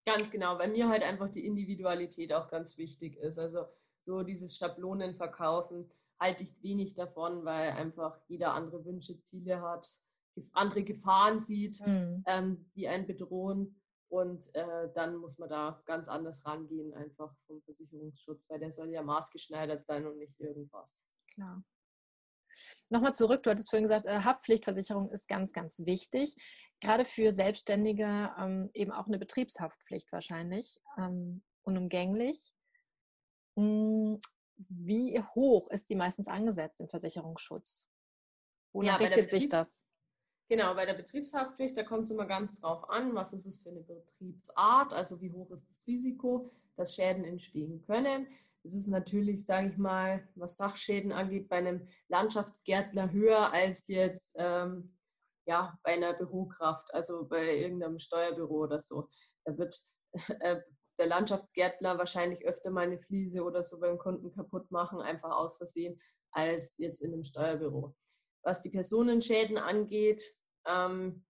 Ganz 0.06 0.32
genau, 0.32 0.58
weil 0.58 0.70
mir 0.70 0.88
halt 0.88 1.04
einfach 1.04 1.30
die 1.30 1.46
Individualität 1.46 2.32
auch 2.32 2.48
ganz 2.50 2.78
wichtig 2.78 3.18
ist. 3.18 3.40
Also 3.40 3.66
so 4.00 4.24
dieses 4.24 4.56
Schablonenverkaufen 4.56 5.92
halte 6.20 6.44
ich 6.44 6.62
wenig 6.64 6.96
davon, 6.96 7.46
weil 7.46 7.72
einfach 7.72 8.20
jeder 8.28 8.54
andere 8.54 8.84
Wünsche, 8.86 9.20
Ziele 9.20 9.62
hat, 9.62 9.88
andere 10.54 10.84
Gefahren 10.84 11.40
sieht, 11.40 11.80
mhm. 11.86 12.24
ähm, 12.28 12.72
die 12.76 12.88
einen 12.88 13.08
bedrohen. 13.08 13.82
Und 14.10 14.54
äh, 14.56 14.90
dann 14.96 15.18
muss 15.18 15.38
man 15.38 15.50
da 15.50 15.82
ganz 15.86 16.08
anders 16.08 16.46
rangehen, 16.46 16.94
einfach 16.94 17.36
vom 17.46 17.62
Versicherungsschutz, 17.64 18.50
weil 18.50 18.60
der 18.60 18.72
soll 18.72 18.90
ja 18.90 19.04
maßgeschneidert 19.04 19.86
sein 19.86 20.08
und 20.08 20.18
nicht 20.18 20.40
irgendwas. 20.40 21.10
Klar. 21.34 21.64
Nochmal 22.90 23.14
zurück, 23.14 23.44
du 23.44 23.50
hattest 23.50 23.70
vorhin 23.70 23.88
gesagt, 23.88 24.06
äh, 24.06 24.22
Haftpflichtversicherung 24.22 25.10
ist 25.10 25.28
ganz, 25.28 25.52
ganz 25.52 25.80
wichtig. 25.80 26.36
Gerade 26.80 27.04
für 27.04 27.34
Selbstständige 27.34 28.34
ähm, 28.38 28.70
eben 28.74 28.92
auch 28.92 29.08
eine 29.08 29.20
Betriebshaftpflicht 29.20 30.12
wahrscheinlich, 30.14 30.80
ähm, 30.98 31.44
unumgänglich. 31.64 32.54
Wie 34.58 35.20
hoch 35.20 35.70
ist 35.70 35.90
die 35.90 35.96
meistens 35.96 36.28
angesetzt 36.28 36.82
im 36.82 36.88
Versicherungsschutz? 36.88 37.88
Wonach 38.74 39.00
ja, 39.00 39.08
richtet 39.08 39.30
sich 39.30 39.48
das? 39.48 39.86
Genau, 40.50 40.74
bei 40.76 40.86
der 40.86 40.94
Betriebshaftpflicht, 40.94 41.76
da 41.76 41.84
kommt 41.84 42.06
es 42.06 42.12
immer 42.12 42.26
ganz 42.26 42.60
drauf 42.60 42.90
an, 42.90 43.14
was 43.16 43.34
ist 43.34 43.46
es 43.46 43.62
für 43.62 43.70
eine 43.70 43.82
Betriebsart, 43.82 44.94
also 44.94 45.20
wie 45.22 45.32
hoch 45.32 45.52
ist 45.52 45.70
das 45.70 45.86
Risiko, 45.86 46.50
dass 46.78 46.96
Schäden 46.96 47.26
entstehen 47.26 47.82
können. 47.82 48.28
Es 48.64 48.74
ist 48.74 48.88
natürlich, 48.88 49.46
sage 49.46 49.70
ich 49.70 49.78
mal, 49.78 50.28
was 50.36 50.58
Sachschäden 50.58 51.12
angeht, 51.12 51.50
bei 51.50 51.58
einem 51.58 51.86
Landschaftsgärtner 52.08 53.12
höher 53.12 53.52
als 53.52 53.88
jetzt 53.88 54.36
ähm, 54.40 54.98
ja, 55.48 55.80
bei 55.84 55.94
einer 55.94 56.14
Bürokraft, 56.14 56.94
also 56.94 57.26
bei 57.26 57.58
irgendeinem 57.58 58.00
Steuerbüro 58.00 58.64
oder 58.64 58.82
so. 58.82 59.10
Da 59.46 59.58
wird 59.58 59.80
äh, 60.42 60.62
der 60.98 61.08
Landschaftsgärtner 61.08 61.98
wahrscheinlich 61.98 62.46
öfter 62.46 62.72
mal 62.72 62.86
eine 62.86 63.00
Fliese 63.00 63.44
oder 63.44 63.64
so 63.64 63.80
beim 63.80 63.98
Kunden 63.98 64.32
kaputt 64.32 64.72
machen, 64.72 65.02
einfach 65.02 65.32
aus 65.32 65.58
Versehen, 65.58 66.00
als 66.32 66.78
jetzt 66.78 67.02
in 67.02 67.14
einem 67.14 67.24
Steuerbüro. 67.24 67.96
Was 68.44 68.62
die 68.62 68.70
Personenschäden 68.70 69.58
angeht, 69.58 70.24
ähm, 70.66 71.26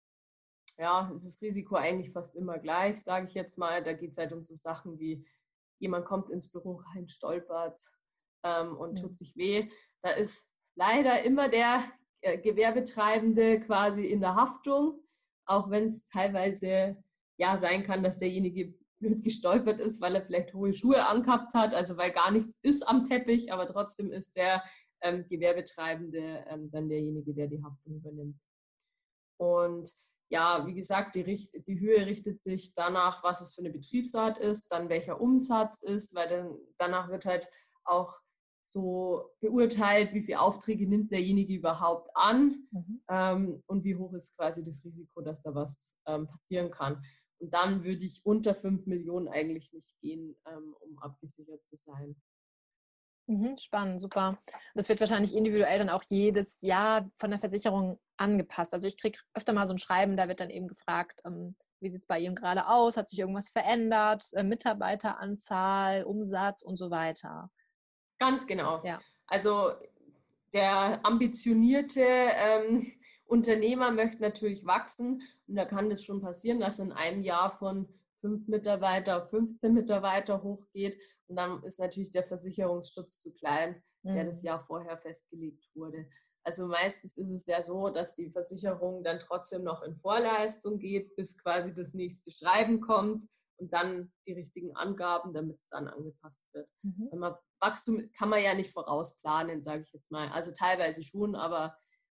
ja, 0.77 1.11
ist 1.13 1.25
das 1.25 1.41
Risiko 1.41 1.75
eigentlich 1.75 2.11
fast 2.11 2.35
immer 2.35 2.59
gleich, 2.59 3.01
sage 3.01 3.27
ich 3.27 3.33
jetzt 3.33 3.57
mal. 3.57 3.81
Da 3.81 3.93
geht 3.93 4.11
es 4.11 4.17
halt 4.17 4.33
um 4.33 4.43
so 4.43 4.53
Sachen 4.53 4.99
wie, 4.99 5.25
jemand 5.79 6.05
kommt 6.05 6.29
ins 6.29 6.51
Büro 6.51 6.75
rein, 6.75 7.07
stolpert 7.07 7.79
ähm, 8.43 8.75
und 8.77 8.97
ja. 8.97 9.03
tut 9.03 9.15
sich 9.15 9.35
weh. 9.35 9.69
Da 10.01 10.11
ist 10.11 10.51
leider 10.75 11.23
immer 11.23 11.49
der 11.49 11.83
äh, 12.21 12.37
Gewerbetreibende 12.37 13.61
quasi 13.61 14.05
in 14.05 14.21
der 14.21 14.35
Haftung, 14.35 15.01
auch 15.45 15.69
wenn 15.69 15.85
es 15.85 16.07
teilweise 16.07 16.97
ja 17.37 17.57
sein 17.57 17.83
kann, 17.83 18.03
dass 18.03 18.19
derjenige 18.19 18.73
blöd 19.05 19.23
gestolpert 19.23 19.79
ist, 19.79 20.01
weil 20.01 20.15
er 20.15 20.25
vielleicht 20.25 20.53
hohe 20.53 20.73
Schuhe 20.73 21.07
angehabt 21.07 21.53
hat, 21.53 21.73
also 21.73 21.97
weil 21.97 22.11
gar 22.11 22.31
nichts 22.31 22.59
ist 22.61 22.87
am 22.87 23.03
Teppich, 23.03 23.51
aber 23.53 23.67
trotzdem 23.67 24.11
ist 24.11 24.35
der 24.35 24.63
ähm, 25.01 25.25
Gewerbetreibende 25.27 26.45
ähm, 26.49 26.71
dann 26.71 26.89
derjenige, 26.89 27.33
der 27.33 27.47
die 27.47 27.63
Haftung 27.63 27.95
übernimmt. 27.95 28.41
Und 29.37 29.91
ja, 30.29 30.65
wie 30.65 30.73
gesagt, 30.73 31.15
die, 31.15 31.23
die, 31.23 31.79
Höhe 31.79 32.05
richtet 32.05 32.41
sich 32.41 32.73
danach, 32.73 33.23
was 33.23 33.41
es 33.41 33.53
für 33.53 33.61
eine 33.61 33.69
Betriebsart 33.69 34.37
ist, 34.39 34.71
dann 34.71 34.89
welcher 34.89 35.21
Umsatz 35.21 35.83
ist, 35.83 36.15
weil 36.15 36.27
dann, 36.29 36.57
danach 36.77 37.09
wird 37.09 37.25
halt 37.25 37.47
auch 37.83 38.19
so 38.63 39.29
beurteilt, 39.41 40.13
wie 40.13 40.21
viele 40.21 40.41
Aufträge 40.41 40.89
nimmt 40.89 41.11
derjenige 41.11 41.53
überhaupt 41.53 42.09
an 42.15 42.67
mhm. 42.71 43.01
ähm, 43.07 43.63
und 43.67 43.83
wie 43.83 43.95
hoch 43.95 44.13
ist 44.13 44.35
quasi 44.35 44.63
das 44.63 44.83
Risiko, 44.83 45.21
dass 45.21 45.41
da 45.41 45.53
was 45.53 45.95
ähm, 46.07 46.25
passieren 46.25 46.71
kann. 46.71 47.03
Und 47.39 47.53
dann 47.53 47.83
würde 47.83 48.05
ich 48.05 48.25
unter 48.25 48.55
5 48.55 48.87
Millionen 48.87 49.27
eigentlich 49.27 49.73
nicht 49.73 49.99
gehen, 49.99 50.35
ähm, 50.45 50.75
um 50.79 50.97
abgesichert 50.99 51.63
zu 51.65 51.75
sein. 51.75 52.15
Mhm, 53.27 53.57
spannend, 53.57 54.01
super. 54.01 54.37
Das 54.75 54.87
wird 54.87 54.99
wahrscheinlich 54.99 55.35
individuell 55.35 55.79
dann 55.79 55.89
auch 55.89 56.03
jedes 56.03 56.61
Jahr 56.61 57.09
von 57.17 57.31
der 57.31 57.39
Versicherung 57.39 57.99
angepasst. 58.17 58.73
Also 58.73 58.87
ich 58.87 58.97
kriege 58.97 59.19
öfter 59.33 59.51
mal 59.51 59.65
so 59.65 59.73
ein 59.73 59.79
Schreiben, 59.79 60.15
da 60.15 60.27
wird 60.27 60.39
dann 60.39 60.51
eben 60.51 60.67
gefragt, 60.67 61.21
ähm, 61.25 61.55
wie 61.79 61.89
sieht 61.89 62.01
es 62.01 62.07
bei 62.07 62.19
Ihnen 62.19 62.35
gerade 62.35 62.67
aus? 62.67 62.97
Hat 62.97 63.09
sich 63.09 63.19
irgendwas 63.19 63.49
verändert? 63.49 64.25
Äh, 64.33 64.43
Mitarbeiteranzahl, 64.43 66.03
Umsatz 66.03 66.61
und 66.61 66.77
so 66.77 66.91
weiter. 66.91 67.51
Ganz 68.19 68.47
genau. 68.47 68.81
Ja. 68.83 68.99
Also 69.27 69.71
der 70.53 71.05
ambitionierte 71.05 72.01
ähm, 72.01 72.91
Unternehmer 73.25 73.91
möchte 73.91 74.21
natürlich 74.21 74.65
wachsen 74.65 75.21
und 75.47 75.55
da 75.55 75.65
kann 75.65 75.89
das 75.89 76.03
schon 76.03 76.21
passieren, 76.21 76.59
dass 76.59 76.79
in 76.79 76.91
einem 76.91 77.21
Jahr 77.21 77.51
von 77.51 77.87
fünf 78.21 78.47
Mitarbeiter 78.47 79.21
auf 79.21 79.29
15 79.29 79.73
Mitarbeiter 79.73 80.41
hochgeht. 80.41 80.99
Und 81.27 81.35
dann 81.35 81.63
ist 81.63 81.79
natürlich 81.79 82.11
der 82.11 82.23
Versicherungsschutz 82.23 83.21
zu 83.21 83.31
klein, 83.33 83.83
der 84.03 84.23
mhm. 84.23 84.27
das 84.27 84.41
Jahr 84.41 84.59
vorher 84.59 84.97
festgelegt 84.97 85.69
wurde. 85.75 86.07
Also 86.43 86.67
meistens 86.67 87.17
ist 87.17 87.31
es 87.31 87.45
ja 87.47 87.61
so, 87.63 87.89
dass 87.89 88.13
die 88.13 88.29
Versicherung 88.31 89.03
dann 89.03 89.19
trotzdem 89.19 89.63
noch 89.63 89.81
in 89.81 89.95
Vorleistung 89.95 90.77
geht, 90.77 91.15
bis 91.15 91.41
quasi 91.41 91.73
das 91.73 91.93
nächste 91.95 92.31
Schreiben 92.31 92.81
kommt 92.81 93.27
und 93.57 93.73
dann 93.73 94.11
die 94.27 94.33
richtigen 94.33 94.75
Angaben, 94.75 95.33
damit 95.33 95.59
es 95.59 95.69
dann 95.69 95.87
angepasst 95.87 96.47
wird. 96.53 96.69
Mhm. 96.83 97.07
Wenn 97.11 97.19
man 97.19 97.35
Wachstum 97.59 98.11
kann 98.17 98.29
man 98.29 98.43
ja 98.43 98.53
nicht 98.53 98.71
vorausplanen, 98.71 99.63
sage 99.63 99.81
ich 99.81 99.91
jetzt 99.93 100.11
mal. 100.11 100.29
Also 100.29 100.51
teilweise 100.51 101.03
schon, 101.03 101.35
aber 101.35 101.75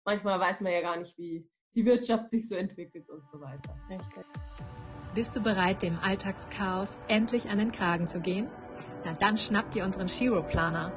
manchmal 0.10 0.40
weiß 0.40 0.62
man 0.62 0.72
ja 0.72 0.82
gar 0.82 0.98
nicht, 0.98 1.18
wie 1.20 1.48
die 1.76 1.86
Wirtschaft 1.86 2.32
sich 2.32 2.50
so 2.50 2.56
entwickelt 2.56 3.08
und 3.10 3.26
so 3.28 3.40
weiter. 3.40 3.76
Richtig. 3.90 4.26
Bist 5.14 5.36
du 5.36 5.42
bereit, 5.42 5.84
dem 5.84 6.00
Alltagschaos 6.00 6.98
endlich 7.08 7.50
an 7.50 7.60
den 7.60 7.72
Kragen 7.72 8.08
zu 8.08 8.20
gehen? 8.20 8.48
Na 9.06 9.14
dann 9.14 9.38
schnapp 9.38 9.70
dir 9.72 9.86
unseren 9.86 10.10
Shiro-Planer. 10.10 10.92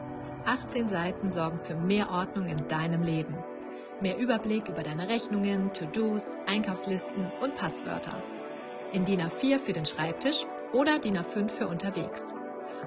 18 0.46 0.88
Seiten 0.88 1.30
sorgen 1.30 1.58
für 1.58 1.74
mehr 1.74 2.10
Ordnung 2.10 2.46
in 2.46 2.68
deinem 2.68 3.02
Leben. 3.02 3.36
Mehr 4.00 4.16
Überblick 4.16 4.68
über 4.68 4.82
deine 4.82 5.08
Rechnungen, 5.08 5.72
To-Dos, 5.74 6.36
Einkaufslisten 6.46 7.30
und 7.42 7.54
Passwörter. 7.54 8.20
In 8.92 9.04
DIN 9.04 9.20
A4 9.20 9.58
für 9.58 9.72
den 9.72 9.86
Schreibtisch 9.86 10.46
oder 10.72 10.98
DIN 10.98 11.18
A5 11.18 11.50
für 11.50 11.68
unterwegs. 11.68 12.32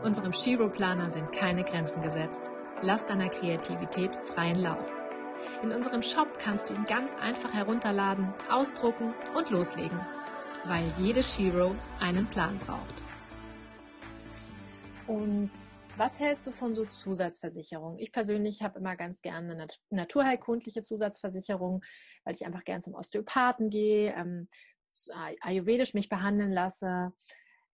Unserem 0.04 0.34
Shiro-Planer 0.34 1.10
sind 1.12 1.32
keine 1.32 1.64
Grenzen 1.64 2.02
gesetzt. 2.02 2.52
Lass 2.82 3.06
deiner 3.06 3.30
Kreativität 3.30 4.16
freien 4.26 4.60
Lauf. 4.60 5.05
In 5.64 5.72
unserem 5.72 6.02
Shop 6.02 6.40
kannst 6.40 6.70
du 6.70 6.74
ihn 6.74 6.86
ganz 6.86 7.16
einfach 7.16 7.54
herunterladen, 7.54 8.34
ausdrucken 8.50 9.14
und 9.36 9.50
loslegen 9.50 10.00
weil 10.68 10.92
jede 11.00 11.22
Shiro 11.22 11.76
einen 12.00 12.26
Plan 12.28 12.58
braucht. 12.60 13.04
Und 15.08 15.52
was 15.98 16.20
hältst 16.20 16.46
du 16.48 16.52
von 16.52 16.74
so 16.74 16.86
Zusatzversicherungen? 16.86 18.00
Ich 18.00 18.12
persönlich 18.12 18.64
habe 18.64 18.80
immer 18.80 18.96
ganz 18.96 19.22
gerne 19.22 19.54
eine 19.54 19.68
naturheilkundliche 19.92 20.82
Zusatzversicherung, 20.82 21.84
weil 22.24 22.36
ich 22.36 22.46
einfach 22.46 22.64
gerne 22.64 22.82
zum 22.82 22.96
Osteopathen 22.96 23.70
gehe, 23.70 24.14
ähm, 24.14 24.50
ayurvedisch 25.42 25.94
mich 25.94 26.10
behandeln 26.10 26.52
lasse. 26.52 27.14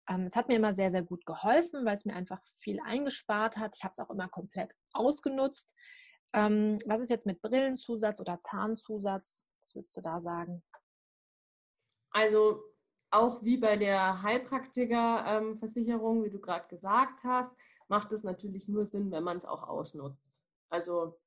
Ähm, 0.10 0.24
es 0.24 0.36
hat 0.36 0.50
mir 0.50 0.58
immer 0.58 0.74
sehr, 0.74 0.92
sehr 0.92 1.04
gut 1.04 1.26
geholfen, 1.26 1.86
weil 1.86 1.96
es 1.96 2.06
mir 2.06 2.16
einfach 2.16 2.42
viel 2.60 2.80
eingespart 2.82 3.58
hat. 3.58 3.76
Ich 3.78 3.84
habe 3.84 3.94
es 3.94 4.00
auch 4.00 4.10
immer 4.10 4.28
komplett 4.28 4.76
ausgenutzt. 4.92 5.74
Ähm, 6.34 6.80
was 6.86 7.02
ist 7.02 7.10
jetzt 7.10 7.26
mit 7.26 7.42
Brillenzusatz 7.42 8.22
oder 8.22 8.40
Zahnzusatz? 8.40 9.46
Was 9.60 9.76
würdest 9.76 9.98
du 9.98 10.02
da 10.02 10.20
sagen? 10.20 10.64
Also 12.12 12.64
auch 13.10 13.44
wie 13.44 13.58
bei 13.58 13.78
der 13.78 14.24
Heilpraktikerversicherung, 14.24 16.24
wie 16.24 16.30
du 16.30 16.40
gerade 16.40 16.68
gesagt 16.68 17.24
hast, 17.24 17.56
macht 17.88 18.14
es 18.14 18.24
natürlich 18.24 18.70
nur 18.70 18.86
Sinn, 18.86 19.12
wenn 19.12 19.24
man 19.24 19.38
es 19.38 19.46
auch 19.46 19.64
ausnutzt. 19.64 20.40
Also 20.70 21.20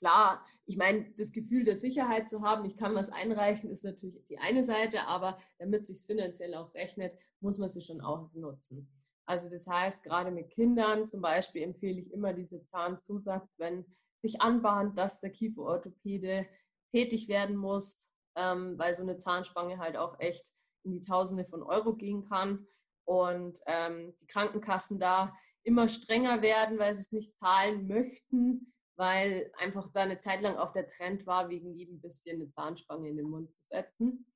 klar, 0.00 0.44
ich 0.66 0.76
meine, 0.76 1.12
das 1.16 1.30
Gefühl 1.30 1.62
der 1.62 1.76
Sicherheit 1.76 2.28
zu 2.28 2.42
haben, 2.42 2.64
ich 2.64 2.76
kann 2.76 2.96
was 2.96 3.10
einreichen, 3.10 3.70
ist 3.70 3.84
natürlich 3.84 4.24
die 4.24 4.38
eine 4.38 4.64
Seite, 4.64 5.06
aber 5.06 5.38
damit 5.58 5.82
es 5.82 5.88
sich 5.88 6.06
finanziell 6.06 6.54
auch 6.56 6.74
rechnet, 6.74 7.16
muss 7.40 7.58
man 7.58 7.68
sie 7.68 7.80
schon 7.80 8.00
ausnutzen. 8.00 8.88
Also 9.26 9.48
das 9.48 9.66
heißt, 9.66 10.04
gerade 10.04 10.30
mit 10.30 10.50
Kindern 10.50 11.06
zum 11.06 11.20
Beispiel 11.20 11.62
empfehle 11.62 12.00
ich 12.00 12.12
immer 12.12 12.32
diese 12.32 12.64
Zahnzusatz, 12.64 13.58
wenn 13.58 13.86
sich 14.18 14.40
anbahnt, 14.40 14.98
dass 14.98 15.20
der 15.20 15.30
Kieferorthopäde 15.30 16.46
tätig 16.90 17.28
werden 17.28 17.56
muss, 17.56 18.12
ähm, 18.36 18.78
weil 18.78 18.94
so 18.94 19.02
eine 19.02 19.18
Zahnspange 19.18 19.78
halt 19.78 19.96
auch 19.96 20.18
echt 20.20 20.52
in 20.84 20.92
die 20.92 21.00
Tausende 21.00 21.44
von 21.44 21.62
Euro 21.62 21.94
gehen 21.94 22.24
kann 22.28 22.66
und 23.04 23.60
ähm, 23.66 24.14
die 24.20 24.26
Krankenkassen 24.26 24.98
da 24.98 25.34
immer 25.64 25.88
strenger 25.88 26.42
werden, 26.42 26.78
weil 26.78 26.94
sie 26.96 27.02
es 27.02 27.12
nicht 27.12 27.36
zahlen 27.38 27.86
möchten, 27.86 28.72
weil 28.96 29.52
einfach 29.58 29.88
da 29.88 30.02
eine 30.02 30.18
Zeit 30.18 30.42
lang 30.42 30.56
auch 30.56 30.70
der 30.70 30.86
Trend 30.86 31.26
war, 31.26 31.48
wegen 31.48 31.74
jedem 31.74 32.00
bisschen 32.00 32.40
eine 32.40 32.50
Zahnspange 32.50 33.08
in 33.08 33.16
den 33.16 33.30
Mund 33.30 33.52
zu 33.52 33.60
setzen. 33.68 34.26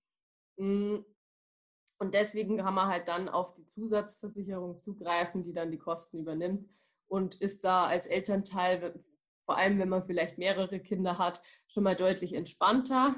Und 1.98 2.14
deswegen 2.14 2.58
kann 2.58 2.74
man 2.74 2.88
halt 2.88 3.08
dann 3.08 3.28
auf 3.28 3.54
die 3.54 3.66
Zusatzversicherung 3.66 4.78
zugreifen, 4.78 5.44
die 5.44 5.52
dann 5.52 5.70
die 5.70 5.78
Kosten 5.78 6.18
übernimmt 6.18 6.66
und 7.08 7.36
ist 7.36 7.64
da 7.64 7.86
als 7.86 8.06
Elternteil, 8.06 9.00
vor 9.44 9.56
allem 9.56 9.78
wenn 9.78 9.88
man 9.88 10.04
vielleicht 10.04 10.38
mehrere 10.38 10.80
Kinder 10.80 11.18
hat, 11.18 11.40
schon 11.66 11.84
mal 11.84 11.96
deutlich 11.96 12.34
entspannter. 12.34 13.16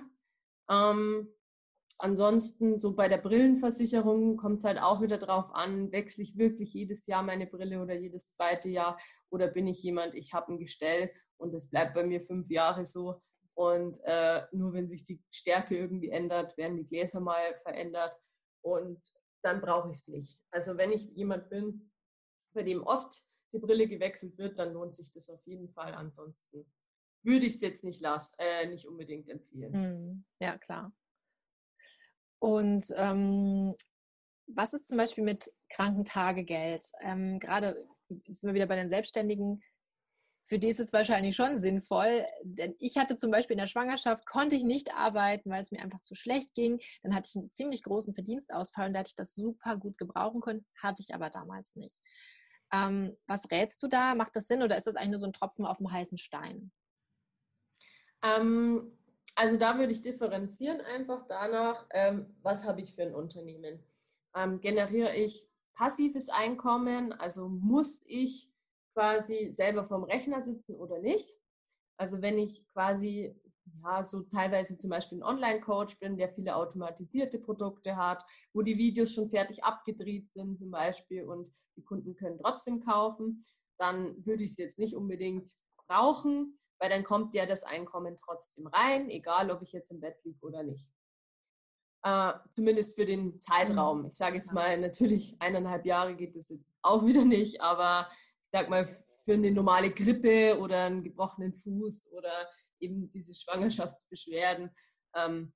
Ähm, 0.70 1.34
ansonsten 1.98 2.78
so 2.78 2.94
bei 2.94 3.08
der 3.08 3.18
Brillenversicherung 3.18 4.36
kommt 4.36 4.58
es 4.58 4.64
halt 4.64 4.80
auch 4.80 5.00
wieder 5.00 5.18
drauf 5.18 5.52
an, 5.54 5.90
wechsle 5.90 6.22
ich 6.22 6.38
wirklich 6.38 6.72
jedes 6.72 7.06
Jahr 7.06 7.22
meine 7.22 7.46
Brille 7.46 7.82
oder 7.82 7.94
jedes 7.94 8.34
zweite 8.34 8.68
Jahr 8.68 9.00
oder 9.30 9.48
bin 9.48 9.66
ich 9.66 9.82
jemand, 9.82 10.14
ich 10.14 10.34
habe 10.34 10.52
ein 10.52 10.58
Gestell 10.58 11.10
und 11.36 11.52
es 11.54 11.70
bleibt 11.70 11.94
bei 11.94 12.04
mir 12.04 12.20
fünf 12.20 12.50
Jahre 12.50 12.84
so 12.84 13.20
und 13.54 13.98
äh, 14.04 14.42
nur 14.52 14.72
wenn 14.72 14.88
sich 14.88 15.04
die 15.04 15.20
Stärke 15.30 15.76
irgendwie 15.76 16.10
ändert, 16.10 16.56
werden 16.56 16.76
die 16.76 16.86
Gläser 16.86 17.20
mal 17.20 17.56
verändert 17.62 18.16
und 18.76 19.00
dann 19.42 19.60
brauche 19.60 19.90
ich 19.90 19.96
es 19.96 20.08
nicht. 20.08 20.40
Also 20.50 20.76
wenn 20.76 20.92
ich 20.92 21.04
jemand 21.14 21.48
bin, 21.48 21.90
bei 22.52 22.62
dem 22.62 22.82
oft 22.82 23.14
die 23.52 23.58
Brille 23.58 23.88
gewechselt 23.88 24.36
wird, 24.38 24.58
dann 24.58 24.72
lohnt 24.72 24.94
sich 24.94 25.10
das 25.12 25.30
auf 25.30 25.46
jeden 25.46 25.68
Fall. 25.68 25.94
Ansonsten 25.94 26.66
würde 27.22 27.46
ich 27.46 27.54
es 27.54 27.60
jetzt 27.60 27.84
nicht, 27.84 28.00
las 28.00 28.34
äh, 28.38 28.66
nicht 28.66 28.86
unbedingt 28.86 29.28
empfehlen. 29.28 29.72
Mhm. 29.72 30.24
Ja, 30.40 30.58
klar. 30.58 30.92
Und 32.40 32.92
ähm, 32.96 33.74
was 34.46 34.72
ist 34.72 34.88
zum 34.88 34.98
Beispiel 34.98 35.24
mit 35.24 35.52
Krankentagegeld? 35.68 36.84
Ähm, 37.00 37.38
Gerade 37.38 37.86
sind 38.08 38.48
wir 38.48 38.54
wieder 38.54 38.66
bei 38.66 38.76
den 38.76 38.88
Selbstständigen. 38.88 39.62
Für 40.48 40.58
die 40.58 40.68
ist 40.68 40.80
es 40.80 40.94
wahrscheinlich 40.94 41.36
schon 41.36 41.58
sinnvoll, 41.58 42.24
denn 42.42 42.74
ich 42.78 42.96
hatte 42.96 43.18
zum 43.18 43.30
Beispiel 43.30 43.52
in 43.52 43.60
der 43.60 43.66
Schwangerschaft, 43.66 44.24
konnte 44.24 44.56
ich 44.56 44.64
nicht 44.64 44.94
arbeiten, 44.94 45.50
weil 45.50 45.60
es 45.62 45.72
mir 45.72 45.82
einfach 45.82 46.00
zu 46.00 46.14
schlecht 46.14 46.54
ging. 46.54 46.80
Dann 47.02 47.14
hatte 47.14 47.28
ich 47.28 47.36
einen 47.36 47.50
ziemlich 47.50 47.82
großen 47.82 48.14
Verdienstausfall 48.14 48.86
und 48.86 48.94
da 48.94 49.00
hätte 49.00 49.10
ich 49.10 49.14
das 49.14 49.34
super 49.34 49.76
gut 49.76 49.98
gebrauchen 49.98 50.40
können, 50.40 50.64
hatte 50.80 51.02
ich 51.02 51.14
aber 51.14 51.28
damals 51.28 51.76
nicht. 51.76 52.00
Ähm, 52.72 53.14
was 53.26 53.50
rätst 53.50 53.82
du 53.82 53.88
da? 53.88 54.14
Macht 54.14 54.36
das 54.36 54.46
Sinn 54.46 54.62
oder 54.62 54.78
ist 54.78 54.86
das 54.86 54.96
eigentlich 54.96 55.10
nur 55.10 55.20
so 55.20 55.26
ein 55.26 55.34
Tropfen 55.34 55.66
auf 55.66 55.76
dem 55.76 55.92
heißen 55.92 56.16
Stein? 56.16 56.72
Ähm, 58.24 58.98
also 59.34 59.58
da 59.58 59.78
würde 59.78 59.92
ich 59.92 60.00
differenzieren 60.00 60.80
einfach 60.80 61.26
danach, 61.28 61.86
ähm, 61.90 62.34
was 62.40 62.66
habe 62.66 62.80
ich 62.80 62.94
für 62.94 63.02
ein 63.02 63.14
Unternehmen. 63.14 63.82
Ähm, 64.34 64.62
generiere 64.62 65.14
ich 65.14 65.50
passives 65.74 66.30
Einkommen, 66.30 67.12
also 67.12 67.50
muss 67.50 68.02
ich 68.06 68.50
quasi 68.98 69.52
selber 69.52 69.84
vorm 69.84 70.02
Rechner 70.02 70.42
sitzen 70.42 70.74
oder 70.74 70.98
nicht? 70.98 71.38
Also 71.96 72.20
wenn 72.20 72.36
ich 72.36 72.66
quasi 72.72 73.32
ja, 73.84 74.02
so 74.02 74.22
teilweise 74.22 74.76
zum 74.76 74.90
Beispiel 74.90 75.18
ein 75.18 75.22
Online-Coach 75.22 76.00
bin, 76.00 76.16
der 76.16 76.30
viele 76.30 76.56
automatisierte 76.56 77.38
Produkte 77.38 77.96
hat, 77.96 78.24
wo 78.52 78.62
die 78.62 78.76
Videos 78.76 79.14
schon 79.14 79.30
fertig 79.30 79.62
abgedreht 79.62 80.28
sind 80.30 80.58
zum 80.58 80.72
Beispiel 80.72 81.22
und 81.24 81.48
die 81.76 81.84
Kunden 81.84 82.16
können 82.16 82.40
trotzdem 82.42 82.80
kaufen, 82.80 83.44
dann 83.78 84.26
würde 84.26 84.42
ich 84.42 84.50
es 84.50 84.58
jetzt 84.58 84.80
nicht 84.80 84.96
unbedingt 84.96 85.48
brauchen, 85.86 86.58
weil 86.80 86.90
dann 86.90 87.04
kommt 87.04 87.34
ja 87.36 87.46
das 87.46 87.62
Einkommen 87.62 88.16
trotzdem 88.16 88.66
rein, 88.66 89.10
egal 89.10 89.52
ob 89.52 89.62
ich 89.62 89.72
jetzt 89.72 89.92
im 89.92 90.00
Bett 90.00 90.16
liege 90.24 90.44
oder 90.44 90.64
nicht. 90.64 90.90
Äh, 92.02 92.32
zumindest 92.50 92.96
für 92.96 93.06
den 93.06 93.38
Zeitraum. 93.38 94.06
Ich 94.06 94.16
sage 94.16 94.36
jetzt 94.36 94.52
mal, 94.52 94.76
natürlich 94.80 95.36
eineinhalb 95.40 95.86
Jahre 95.86 96.16
geht 96.16 96.34
das 96.34 96.48
jetzt 96.48 96.72
auch 96.82 97.04
wieder 97.06 97.24
nicht, 97.24 97.60
aber 97.60 98.08
ich 98.48 98.52
sage 98.52 98.70
mal, 98.70 98.86
für 98.86 99.34
eine 99.34 99.50
normale 99.50 99.90
Grippe 99.90 100.58
oder 100.58 100.84
einen 100.84 101.04
gebrochenen 101.04 101.54
Fuß 101.54 102.14
oder 102.14 102.32
eben 102.80 103.10
diese 103.10 103.34
Schwangerschaftsbeschwerden, 103.34 104.70
ähm, 105.14 105.52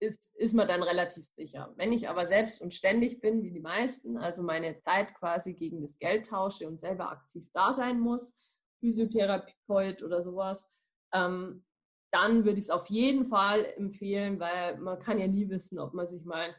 ist, 0.00 0.36
ist 0.36 0.54
man 0.54 0.68
dann 0.68 0.84
relativ 0.84 1.24
sicher. 1.26 1.74
Wenn 1.76 1.92
ich 1.92 2.08
aber 2.08 2.26
selbst 2.26 2.62
und 2.62 2.72
ständig 2.72 3.20
bin, 3.20 3.42
wie 3.42 3.50
die 3.50 3.60
meisten, 3.60 4.16
also 4.16 4.44
meine 4.44 4.78
Zeit 4.78 5.12
quasi 5.14 5.54
gegen 5.54 5.82
das 5.82 5.98
Geld 5.98 6.28
tausche 6.28 6.68
und 6.68 6.78
selber 6.78 7.10
aktiv 7.10 7.48
da 7.52 7.74
sein 7.74 7.98
muss, 7.98 8.52
Physiotherapeut 8.78 10.04
oder 10.04 10.22
sowas, 10.22 10.68
ähm, 11.12 11.64
dann 12.12 12.44
würde 12.44 12.60
ich 12.60 12.66
es 12.66 12.70
auf 12.70 12.88
jeden 12.88 13.26
Fall 13.26 13.64
empfehlen, 13.76 14.38
weil 14.38 14.78
man 14.78 15.00
kann 15.00 15.18
ja 15.18 15.26
nie 15.26 15.48
wissen, 15.48 15.80
ob 15.80 15.92
man 15.92 16.06
sich 16.06 16.24
mal 16.24 16.54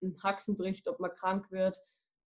einen 0.00 0.22
Haxen 0.22 0.56
bricht, 0.56 0.86
ob 0.86 1.00
man 1.00 1.10
krank 1.10 1.50
wird. 1.50 1.76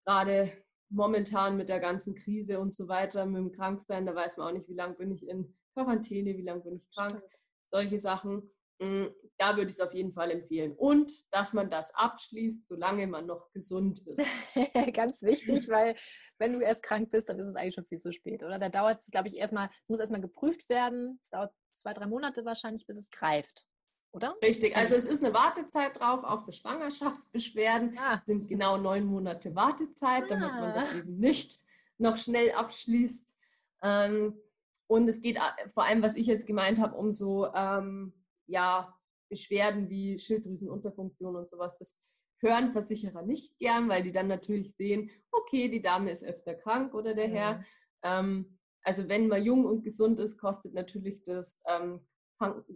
Gerade 0.05 0.51
momentan 0.91 1.57
mit 1.57 1.69
der 1.69 1.81
ganzen 1.81 2.15
Krise 2.15 2.61
und 2.61 2.75
so 2.75 2.89
weiter, 2.89 3.25
mit 3.27 3.39
dem 3.39 3.53
Kranksein, 3.53 4.07
da 4.07 4.15
weiß 4.15 4.37
man 4.37 4.49
auch 4.49 4.53
nicht, 4.53 4.69
wie 4.69 4.75
lange 4.75 4.95
bin 4.95 5.13
ich 5.13 5.27
in 5.27 5.57
Quarantäne, 5.75 6.37
wie 6.37 6.43
lange 6.43 6.63
bin 6.63 6.75
ich 6.75 6.91
krank, 6.91 7.23
solche 7.65 7.99
Sachen. 7.99 8.51
Mm, 8.81 9.07
da 9.37 9.57
würde 9.57 9.71
ich 9.71 9.77
es 9.77 9.81
auf 9.81 9.95
jeden 9.95 10.11
Fall 10.11 10.31
empfehlen. 10.31 10.75
Und 10.77 11.13
dass 11.33 11.53
man 11.53 11.71
das 11.71 11.95
abschließt, 11.95 12.67
solange 12.67 13.07
man 13.07 13.27
noch 13.27 13.53
gesund 13.53 14.01
ist. 14.07 14.23
Ganz 14.95 15.23
wichtig, 15.23 15.69
weil 15.69 15.95
wenn 16.39 16.55
du 16.55 16.61
erst 16.61 16.83
krank 16.83 17.11
bist, 17.11 17.29
dann 17.29 17.39
ist 17.39 17.47
es 17.47 17.57
eigentlich 17.57 17.75
schon 17.75 17.87
viel 17.87 17.99
zu 17.99 18.13
spät, 18.13 18.43
oder? 18.43 18.59
Da 18.59 18.69
dauert 18.69 19.01
es, 19.01 19.11
glaube 19.11 19.29
ich, 19.29 19.37
erstmal, 19.37 19.69
es 19.69 19.89
muss 19.89 20.01
erstmal 20.01 20.23
geprüft 20.23 20.69
werden. 20.69 21.19
Es 21.21 21.29
dauert 21.29 21.53
zwei, 21.71 21.93
drei 21.93 22.07
Monate 22.07 22.45
wahrscheinlich, 22.45 22.87
bis 22.87 22.97
es 22.97 23.11
greift. 23.11 23.67
Oder? 24.13 24.35
Richtig, 24.43 24.77
also 24.77 24.97
es 24.97 25.07
ist 25.07 25.23
eine 25.23 25.33
Wartezeit 25.35 26.01
drauf, 26.01 26.25
auch 26.25 26.45
für 26.45 26.53
Schwangerschaftsbeschwerden 26.53 27.97
ah. 27.99 28.21
sind 28.25 28.49
genau 28.49 28.77
neun 28.77 29.05
Monate 29.05 29.55
Wartezeit, 29.55 30.25
ah. 30.25 30.27
damit 30.27 30.53
man 30.53 30.75
das 30.75 30.91
ah. 30.91 30.99
eben 30.99 31.19
nicht 31.19 31.59
noch 31.99 32.17
schnell 32.17 32.51
abschließt. 32.53 33.37
Ähm, 33.83 34.41
und 34.89 35.09
es 35.09 35.21
geht 35.21 35.39
vor 35.73 35.85
allem, 35.85 36.03
was 36.03 36.17
ich 36.17 36.27
jetzt 36.27 36.47
gemeint 36.47 36.81
habe, 36.81 36.97
um 36.97 37.13
so 37.13 37.53
ähm, 37.55 38.13
ja, 38.47 38.99
Beschwerden 39.29 39.89
wie 39.89 40.19
Schilddrüsenunterfunktion 40.19 41.37
und 41.37 41.49
sowas. 41.49 41.79
Das 41.79 42.11
hören 42.41 42.73
Versicherer 42.73 43.23
nicht 43.23 43.59
gern, 43.59 43.89
weil 43.89 44.03
die 44.03 44.13
dann 44.13 44.27
natürlich 44.27 44.75
sehen, 44.75 45.11
okay, 45.31 45.69
die 45.69 45.83
Dame 45.83 46.11
ist 46.11 46.25
öfter 46.25 46.55
krank 46.55 46.95
oder 46.95 47.15
der 47.15 47.29
Herr. 47.29 47.59
Mhm. 47.59 47.65
Ähm, 48.03 48.59
also 48.83 49.09
wenn 49.09 49.29
man 49.29 49.45
jung 49.45 49.65
und 49.67 49.85
gesund 49.85 50.19
ist, 50.19 50.39
kostet 50.39 50.75
natürlich 50.75 51.23
das 51.23 51.63
ähm, 51.69 52.01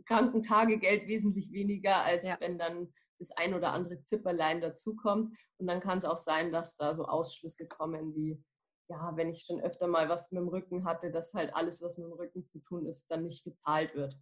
Krankentagegeld 0.07 1.07
wesentlich 1.07 1.53
weniger, 1.53 2.05
als 2.05 2.27
ja. 2.27 2.37
wenn 2.40 2.59
dann 2.59 2.92
das 3.18 3.31
ein 3.33 3.55
oder 3.55 3.72
andere 3.72 4.00
Zipperlein 4.03 4.61
dazukommt. 4.61 5.37
Und 5.59 5.66
dann 5.66 5.81
kann 5.81 5.98
es 5.98 6.05
auch 6.05 6.18
sein, 6.18 6.53
dass 6.53 6.77
da 6.77 6.94
so 6.94 7.07
Ausschlüsse 7.07 7.66
kommen 7.68 8.14
wie 8.14 8.42
ja, 8.88 9.16
wenn 9.16 9.31
ich 9.31 9.42
schon 9.42 9.61
öfter 9.61 9.87
mal 9.87 10.09
was 10.09 10.31
mit 10.31 10.40
dem 10.40 10.48
Rücken 10.48 10.85
hatte, 10.85 11.11
dass 11.11 11.35
halt 11.35 11.55
alles, 11.55 11.83
was 11.83 11.98
mit 11.98 12.07
dem 12.07 12.12
Rücken 12.12 12.46
zu 12.46 12.59
tun 12.61 12.87
ist, 12.87 13.11
dann 13.11 13.24
nicht 13.24 13.44
gezahlt 13.44 13.94
wird. 13.94 14.18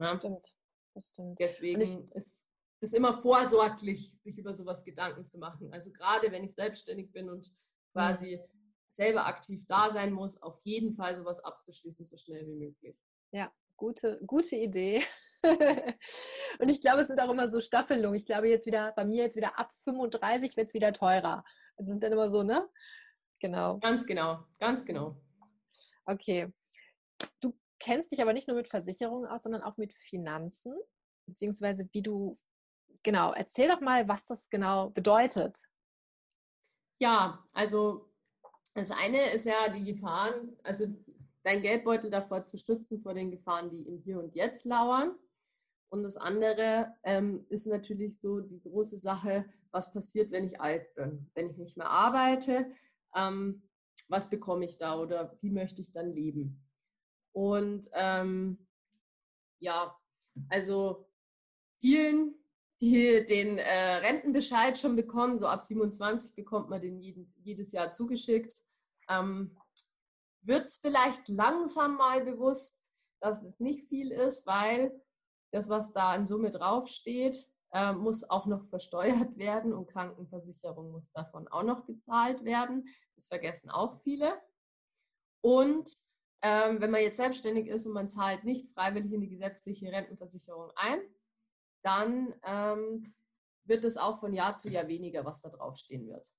Ja? 0.00 0.16
Stimmt, 0.16 0.56
das 0.94 1.08
stimmt. 1.10 1.38
Deswegen 1.38 1.80
ich, 1.80 1.96
ist 2.14 2.44
es 2.80 2.92
immer 2.92 3.20
vorsorglich, 3.20 4.16
sich 4.22 4.38
über 4.38 4.54
sowas 4.54 4.84
Gedanken 4.84 5.24
zu 5.24 5.38
machen. 5.38 5.72
Also 5.72 5.92
gerade 5.92 6.32
wenn 6.32 6.44
ich 6.44 6.54
selbstständig 6.54 7.12
bin 7.12 7.30
und 7.30 7.54
quasi 7.92 8.38
mhm. 8.38 8.72
selber 8.88 9.26
aktiv 9.26 9.64
da 9.66 9.88
sein 9.90 10.12
muss, 10.12 10.42
auf 10.42 10.60
jeden 10.64 10.94
Fall 10.94 11.14
sowas 11.14 11.38
abzuschließen, 11.38 12.04
so 12.04 12.16
schnell 12.16 12.44
wie 12.46 12.56
möglich. 12.56 12.98
Ja, 13.30 13.52
gute, 13.76 14.20
gute 14.26 14.56
Idee. 14.56 15.02
und 16.58 16.70
ich 16.70 16.80
glaube, 16.80 17.00
es 17.00 17.08
sind 17.08 17.20
auch 17.20 17.30
immer 17.30 17.48
so 17.48 17.60
Staffelungen. 17.60 18.16
Ich 18.16 18.26
glaube, 18.26 18.48
jetzt 18.48 18.66
wieder, 18.66 18.92
bei 18.92 19.04
mir 19.04 19.24
jetzt 19.24 19.36
wieder 19.36 19.58
ab 19.58 19.72
35 19.84 20.56
wird 20.56 20.68
es 20.68 20.74
wieder 20.74 20.92
teurer. 20.92 21.44
Also 21.76 21.92
sind 21.92 22.02
dann 22.02 22.12
immer 22.12 22.30
so, 22.30 22.42
ne? 22.42 22.68
Genau. 23.40 23.78
Ganz 23.78 24.06
genau, 24.06 24.44
ganz 24.60 24.84
genau. 24.84 25.16
Okay. 26.04 26.52
Du 27.40 27.58
kennst 27.80 28.12
dich 28.12 28.22
aber 28.22 28.32
nicht 28.32 28.46
nur 28.46 28.56
mit 28.56 28.68
Versicherungen 28.68 29.28
aus, 29.28 29.42
sondern 29.42 29.62
auch 29.62 29.76
mit 29.76 29.92
Finanzen, 29.92 30.74
beziehungsweise 31.26 31.88
wie 31.92 32.02
du, 32.02 32.38
genau, 33.02 33.32
erzähl 33.32 33.68
doch 33.68 33.80
mal, 33.80 34.06
was 34.08 34.26
das 34.26 34.48
genau 34.48 34.90
bedeutet. 34.90 35.58
Ja, 36.98 37.44
also 37.52 38.12
das 38.74 38.92
eine 38.92 39.32
ist 39.32 39.46
ja 39.46 39.68
die 39.68 39.84
Gefahren, 39.84 40.56
also 40.62 40.86
dein 41.42 41.62
Geldbeutel 41.62 42.10
davor 42.10 42.46
zu 42.46 42.58
schützen 42.58 43.02
vor 43.02 43.14
den 43.14 43.30
Gefahren, 43.30 43.70
die 43.70 43.82
im 43.82 43.98
Hier 43.98 44.18
und 44.18 44.34
Jetzt 44.34 44.64
lauern. 44.64 45.16
Und 45.90 46.04
das 46.04 46.16
andere 46.16 46.94
ähm, 47.02 47.44
ist 47.50 47.66
natürlich 47.66 48.18
so 48.18 48.40
die 48.40 48.62
große 48.62 48.96
Sache, 48.96 49.44
was 49.70 49.92
passiert, 49.92 50.30
wenn 50.30 50.44
ich 50.44 50.60
alt 50.60 50.94
bin, 50.94 51.30
wenn 51.34 51.50
ich 51.50 51.58
nicht 51.58 51.76
mehr 51.76 51.90
arbeite, 51.90 52.70
ähm, 53.14 53.62
was 54.08 54.30
bekomme 54.30 54.64
ich 54.64 54.78
da 54.78 54.98
oder 54.98 55.36
wie 55.42 55.50
möchte 55.50 55.82
ich 55.82 55.92
dann 55.92 56.14
leben. 56.14 56.64
Und 57.32 57.90
ähm, 57.94 58.66
ja, 59.58 59.94
also 60.48 61.06
vielen, 61.78 62.34
die 62.80 63.24
den 63.26 63.58
äh, 63.58 63.96
Rentenbescheid 63.96 64.78
schon 64.78 64.96
bekommen, 64.96 65.38
so 65.38 65.46
ab 65.46 65.62
27 65.62 66.34
bekommt 66.34 66.70
man 66.70 66.80
den 66.80 67.00
jeden, 67.00 67.32
jedes 67.42 67.72
Jahr 67.72 67.92
zugeschickt, 67.92 68.54
ähm, 69.08 69.56
wird 70.42 70.64
es 70.64 70.78
vielleicht 70.78 71.28
langsam 71.28 71.96
mal 71.96 72.24
bewusst, 72.24 72.92
dass 73.20 73.42
es 73.42 73.60
nicht 73.60 73.88
viel 73.88 74.10
ist, 74.10 74.46
weil 74.46 75.00
das, 75.52 75.68
was 75.68 75.92
da 75.92 76.14
in 76.14 76.26
Summe 76.26 76.50
draufsteht, 76.50 77.36
äh, 77.72 77.92
muss 77.92 78.28
auch 78.28 78.46
noch 78.46 78.64
versteuert 78.64 79.36
werden 79.38 79.72
und 79.72 79.86
Krankenversicherung 79.86 80.90
muss 80.90 81.12
davon 81.12 81.48
auch 81.48 81.62
noch 81.62 81.86
gezahlt 81.86 82.44
werden. 82.44 82.88
Das 83.14 83.28
vergessen 83.28 83.70
auch 83.70 84.00
viele. 84.00 84.40
Und 85.42 85.90
ähm, 86.42 86.80
wenn 86.80 86.90
man 86.90 87.02
jetzt 87.02 87.16
selbstständig 87.16 87.68
ist 87.68 87.86
und 87.86 87.94
man 87.94 88.08
zahlt 88.08 88.44
nicht 88.44 88.72
freiwillig 88.74 89.12
in 89.12 89.20
die 89.20 89.30
gesetzliche 89.30 89.90
Rentenversicherung 89.92 90.70
ein, 90.74 91.00
dann 91.84 92.34
ähm, 92.44 93.14
wird 93.64 93.84
es 93.84 93.96
auch 93.96 94.18
von 94.18 94.32
Jahr 94.32 94.56
zu 94.56 94.68
Jahr 94.68 94.88
weniger, 94.88 95.24
was 95.24 95.40
da 95.40 95.48
draufstehen 95.48 96.06
wird. 96.08 96.32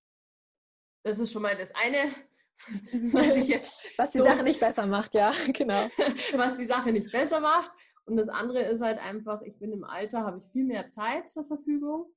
Das 1.05 1.19
ist 1.19 1.31
schon 1.31 1.41
mal 1.41 1.57
das 1.57 1.73
eine, 1.75 2.13
was 3.11 3.37
ich 3.37 3.47
jetzt. 3.47 3.81
Was 3.97 4.11
die 4.11 4.19
so, 4.19 4.23
Sache 4.23 4.43
nicht 4.43 4.59
besser 4.59 4.85
macht, 4.85 5.13
ja, 5.13 5.33
genau. 5.53 5.87
was 6.33 6.55
die 6.55 6.65
Sache 6.65 6.91
nicht 6.91 7.11
besser 7.11 7.39
macht. 7.39 7.71
Und 8.05 8.17
das 8.17 8.29
andere 8.29 8.63
ist 8.63 8.81
halt 8.81 8.99
einfach, 8.99 9.41
ich 9.41 9.59
bin 9.59 9.71
im 9.71 9.83
Alter, 9.83 10.23
habe 10.23 10.37
ich 10.37 10.45
viel 10.45 10.65
mehr 10.65 10.89
Zeit 10.89 11.29
zur 11.29 11.45
Verfügung, 11.45 12.11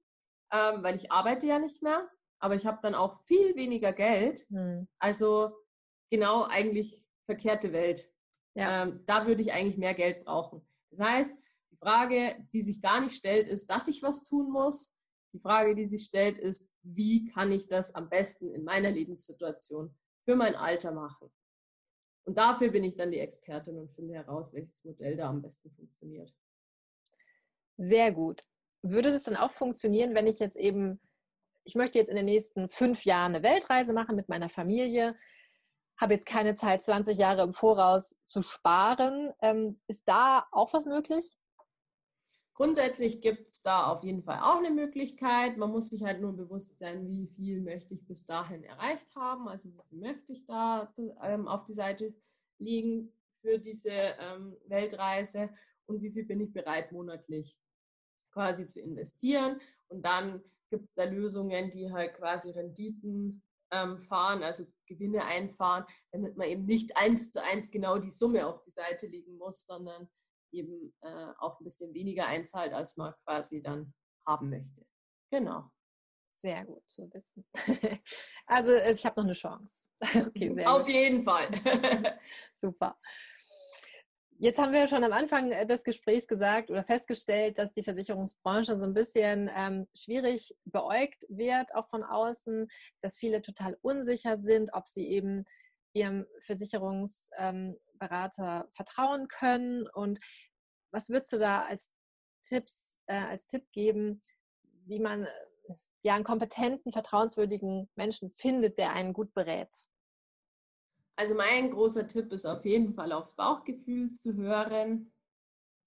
ähm, 0.53 0.83
weil 0.83 0.97
ich 0.97 1.11
arbeite 1.11 1.47
ja 1.47 1.59
nicht 1.59 1.83
mehr, 1.83 2.09
aber 2.39 2.55
ich 2.55 2.67
habe 2.67 2.79
dann 2.83 2.95
auch 2.95 3.23
viel 3.23 3.55
weniger 3.57 3.93
Geld. 3.93 4.47
Hm. 4.49 4.89
Also 4.99 5.53
genau 6.11 6.45
eigentlich 6.45 7.07
verkehrte 7.25 7.73
Welt. 7.73 8.05
Ja. 8.55 8.85
Ähm, 8.85 9.03
da 9.07 9.27
würde 9.27 9.43
ich 9.43 9.53
eigentlich 9.53 9.77
mehr 9.77 9.95
Geld 9.95 10.25
brauchen. 10.25 10.67
Das 10.91 11.01
heißt, 11.01 11.37
die 11.73 11.77
Frage, 11.77 12.47
die 12.53 12.63
sich 12.63 12.81
gar 12.81 13.01
nicht 13.01 13.15
stellt, 13.15 13.49
ist, 13.49 13.69
dass 13.69 13.89
ich 13.89 14.03
was 14.03 14.25
tun 14.25 14.51
muss. 14.51 14.97
Die 15.33 15.41
Frage, 15.41 15.75
die 15.75 15.87
sich 15.87 16.05
stellt, 16.05 16.39
ist, 16.39 16.73
wie 16.83 17.27
kann 17.27 17.53
ich 17.53 17.69
das 17.69 17.95
am 17.95 18.09
besten 18.09 18.51
in 18.51 18.65
meiner 18.65 18.91
Lebenssituation 18.91 19.95
für 20.27 20.37
mein 20.37 20.55
Alter 20.57 20.93
machen? 20.93 21.31
Und 22.25 22.37
dafür 22.37 22.71
bin 22.71 22.85
ich 22.85 22.97
dann 22.97 23.13
die 23.13 23.21
Expertin 23.21 23.79
und 23.79 23.93
finde 23.93 24.15
heraus, 24.15 24.53
welches 24.53 24.85
Modell 24.85 25.17
da 25.17 25.29
am 25.29 25.41
besten 25.41 25.71
funktioniert. 25.71 26.35
Sehr 27.77 28.11
gut. 28.13 28.43
Würde 28.83 29.13
das 29.13 29.23
dann 29.23 29.37
auch 29.37 29.53
funktionieren, 29.53 30.15
wenn 30.15 30.27
ich 30.27 30.41
jetzt 30.41 30.57
eben, 30.57 31.01
ich 31.65 31.77
möchte 31.77 31.99
jetzt 31.99 32.09
in 32.09 32.17
den 32.17 32.25
nächsten 32.25 32.69
fünf 32.69 33.05
Jahren 33.05 33.35
eine 33.35 33.45
Weltreise 33.45 33.93
machen 33.93 34.17
mit 34.17 34.29
meiner 34.29 34.49
Familie, 34.49 35.17
habe 35.99 36.15
jetzt 36.15 36.27
keine 36.27 36.55
Zeit, 36.55 36.83
20 36.83 37.17
Jahre 37.17 37.43
im 37.43 37.55
Voraus 37.55 38.17
zu 38.27 38.43
sparen. 38.43 39.33
Ähm, 39.41 39.79
ist 39.87 40.09
da 40.09 40.47
auch 40.51 40.73
was 40.73 40.85
möglich? 40.85 41.37
Grundsätzlich 42.57 43.21
gibt 43.21 43.49
es 43.49 43.61
da 43.61 43.85
auf 43.85 44.03
jeden 44.03 44.23
Fall 44.23 44.41
auch 44.41 44.57
eine 44.57 44.71
Möglichkeit. 44.71 45.59
Man 45.59 45.71
muss 45.71 45.91
sich 45.91 46.03
halt 46.03 46.23
nur 46.23 46.33
bewusst 46.33 46.79
sein, 46.79 47.07
wie 47.07 47.27
viel 47.27 47.61
möchte 47.61 47.93
ich 47.93 48.07
bis 48.07 48.25
dahin 48.25 48.65
erreicht 48.65 49.15
haben. 49.15 49.47
Also 49.47 49.69
wie 49.69 49.83
viel 49.91 49.99
möchte 49.99 50.33
ich 50.33 50.47
da 50.47 50.89
zu, 50.91 51.15
ähm, 51.23 51.49
auf 51.49 51.67
die 51.67 51.75
Seite 51.75 52.15
legen 52.59 53.13
für 53.37 53.59
diese 53.59 53.91
ähm, 53.91 54.57
Weltreise 54.69 55.51
und 55.85 56.01
wie 56.01 56.11
viel 56.11 56.25
bin 56.25 56.41
ich 56.41 56.55
bereit 56.55 56.93
monatlich 56.93 57.61
quasi 58.33 58.67
zu 58.67 58.81
investieren. 58.81 59.61
Und 59.89 60.07
dann 60.07 60.43
gibt 60.71 60.89
es 60.89 60.95
da 60.95 61.05
Lösungen, 61.05 61.71
die 61.71 61.93
halt 61.93 62.15
quasi 62.15 62.53
Renditen 62.53 63.43
ähm, 63.71 64.01
fahren, 64.01 64.43
also 64.43 64.65
Gewinne 64.87 65.27
einfahren, 65.27 65.85
damit 66.11 66.39
man 66.39 66.49
eben 66.49 66.65
nicht 66.65 66.97
eins 66.97 67.33
zu 67.33 67.43
eins 67.43 67.71
genau 67.71 67.99
die 67.99 68.11
Summe 68.11 68.47
auf 68.47 68.63
die 68.63 68.71
Seite 68.71 69.09
legen 69.09 69.37
muss, 69.37 69.67
sondern 69.67 70.09
eben 70.57 70.95
äh, 71.03 71.33
auch 71.39 71.61
ein 71.61 71.65
bisschen 71.65 71.95
weniger 71.95 72.27
einzahlt, 72.27 72.73
als 72.73 72.97
man 72.97 73.15
quasi 73.25 73.61
dann 73.61 73.95
haben 74.27 74.51
möchte. 74.51 74.87
Genau. 75.31 75.71
Sehr 76.35 76.65
gut 76.67 76.83
zu 76.89 77.11
wissen. 77.13 77.47
also 78.47 78.75
ich 78.75 79.07
habe 79.07 79.21
noch 79.21 79.25
eine 79.25 79.33
Chance. 79.33 79.89
Okay, 80.29 80.53
sehr 80.53 80.71
Auf 80.71 80.85
gut. 80.85 80.93
jeden 80.93 81.23
Fall. 81.23 81.49
Super. 82.53 82.99
Jetzt 84.39 84.59
haben 84.59 84.75
wir 84.75 84.87
schon 84.87 85.03
am 85.03 85.13
Anfang 85.13 85.51
äh, 85.51 85.65
des 85.65 85.83
Gesprächs 85.83 86.27
gesagt 86.27 86.71
oder 86.71 86.85
festgestellt, 86.85 87.57
dass 87.57 87.73
die 87.73 87.83
Versicherungsbranche 87.83 88.79
so 88.79 88.85
ein 88.85 88.93
bisschen 88.93 89.51
ähm, 89.57 89.87
schwierig 89.97 90.55
beäugt 90.67 91.25
wird, 91.31 91.75
auch 91.75 91.89
von 91.89 92.05
außen, 92.05 92.69
dass 93.01 93.17
viele 93.17 93.41
total 93.41 93.79
unsicher 93.81 94.37
sind, 94.37 94.75
ob 94.75 94.89
sie 94.89 95.09
eben 95.09 95.47
ihrem 95.97 96.27
Versicherungsberater 96.41 98.65
ähm, 98.65 98.71
vertrauen 98.71 99.29
können. 99.29 99.89
Und 99.89 100.19
was 100.91 101.09
würdest 101.09 101.33
du 101.33 101.39
da 101.39 101.65
als 101.65 101.95
Tipps, 102.43 102.99
äh, 103.07 103.15
als 103.15 103.47
Tipp 103.47 103.65
geben, 103.73 104.21
wie 104.85 105.01
man 105.01 105.27
ja 106.03 106.15
einen 106.15 106.25
kompetenten, 106.25 106.93
vertrauenswürdigen 106.93 107.89
Menschen 107.97 108.31
findet, 108.31 108.77
der 108.79 108.93
einen 108.93 109.15
gut 109.15 109.33
berät? 109.33 109.75
Also 111.17 111.35
mein 111.35 111.71
großer 111.71 112.07
Tipp 112.07 112.31
ist 112.33 112.45
auf 112.45 112.67
jeden 112.67 112.93
Fall 112.93 113.13
aufs 113.13 113.35
Bauchgefühl 113.35 114.13
zu 114.13 114.35
hören. 114.35 115.11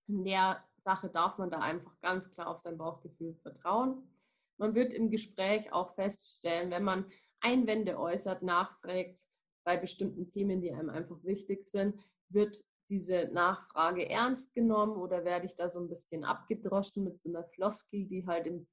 In 0.08 0.26
der 0.26 0.68
Sache 0.78 1.10
darf 1.10 1.38
man 1.38 1.52
da 1.52 1.60
einfach 1.60 2.02
ganz 2.02 2.32
klar 2.32 2.48
auf 2.48 2.58
sein 2.58 2.80
Bauchgefühl 2.80 3.36
vertrauen. 3.36 4.10
Man 4.58 4.74
wird 4.74 4.96
im 4.96 5.12
Gespräch 5.12 5.72
auch 5.72 5.94
feststellen, 5.94 6.72
wenn 6.72 6.84
man 6.84 7.06
Einwände 7.42 8.00
äußert, 8.00 8.42
nachfragt 8.42 9.28
bei 9.70 9.78
bestimmten 9.78 10.28
Themen, 10.28 10.62
die 10.62 10.74
einem 10.74 10.90
einfach 10.90 11.24
wichtig 11.24 11.64
sind, 11.68 12.02
wird 12.30 12.66
diese 12.90 13.30
Nachfrage 13.32 14.10
ernst 14.10 14.56
genommen 14.56 14.98
oder 14.98 15.24
werde 15.24 15.46
ich 15.46 15.54
da 15.54 15.70
so 15.70 15.80
ein 15.80 15.88
bisschen 15.88 16.24
abgedroschen 16.24 17.04
mit 17.04 17.22
so 17.22 17.30
einer 17.30 17.44
Floskel, 17.44 18.08
die 18.08 18.26
halt 18.26 18.48
im, 18.48 18.66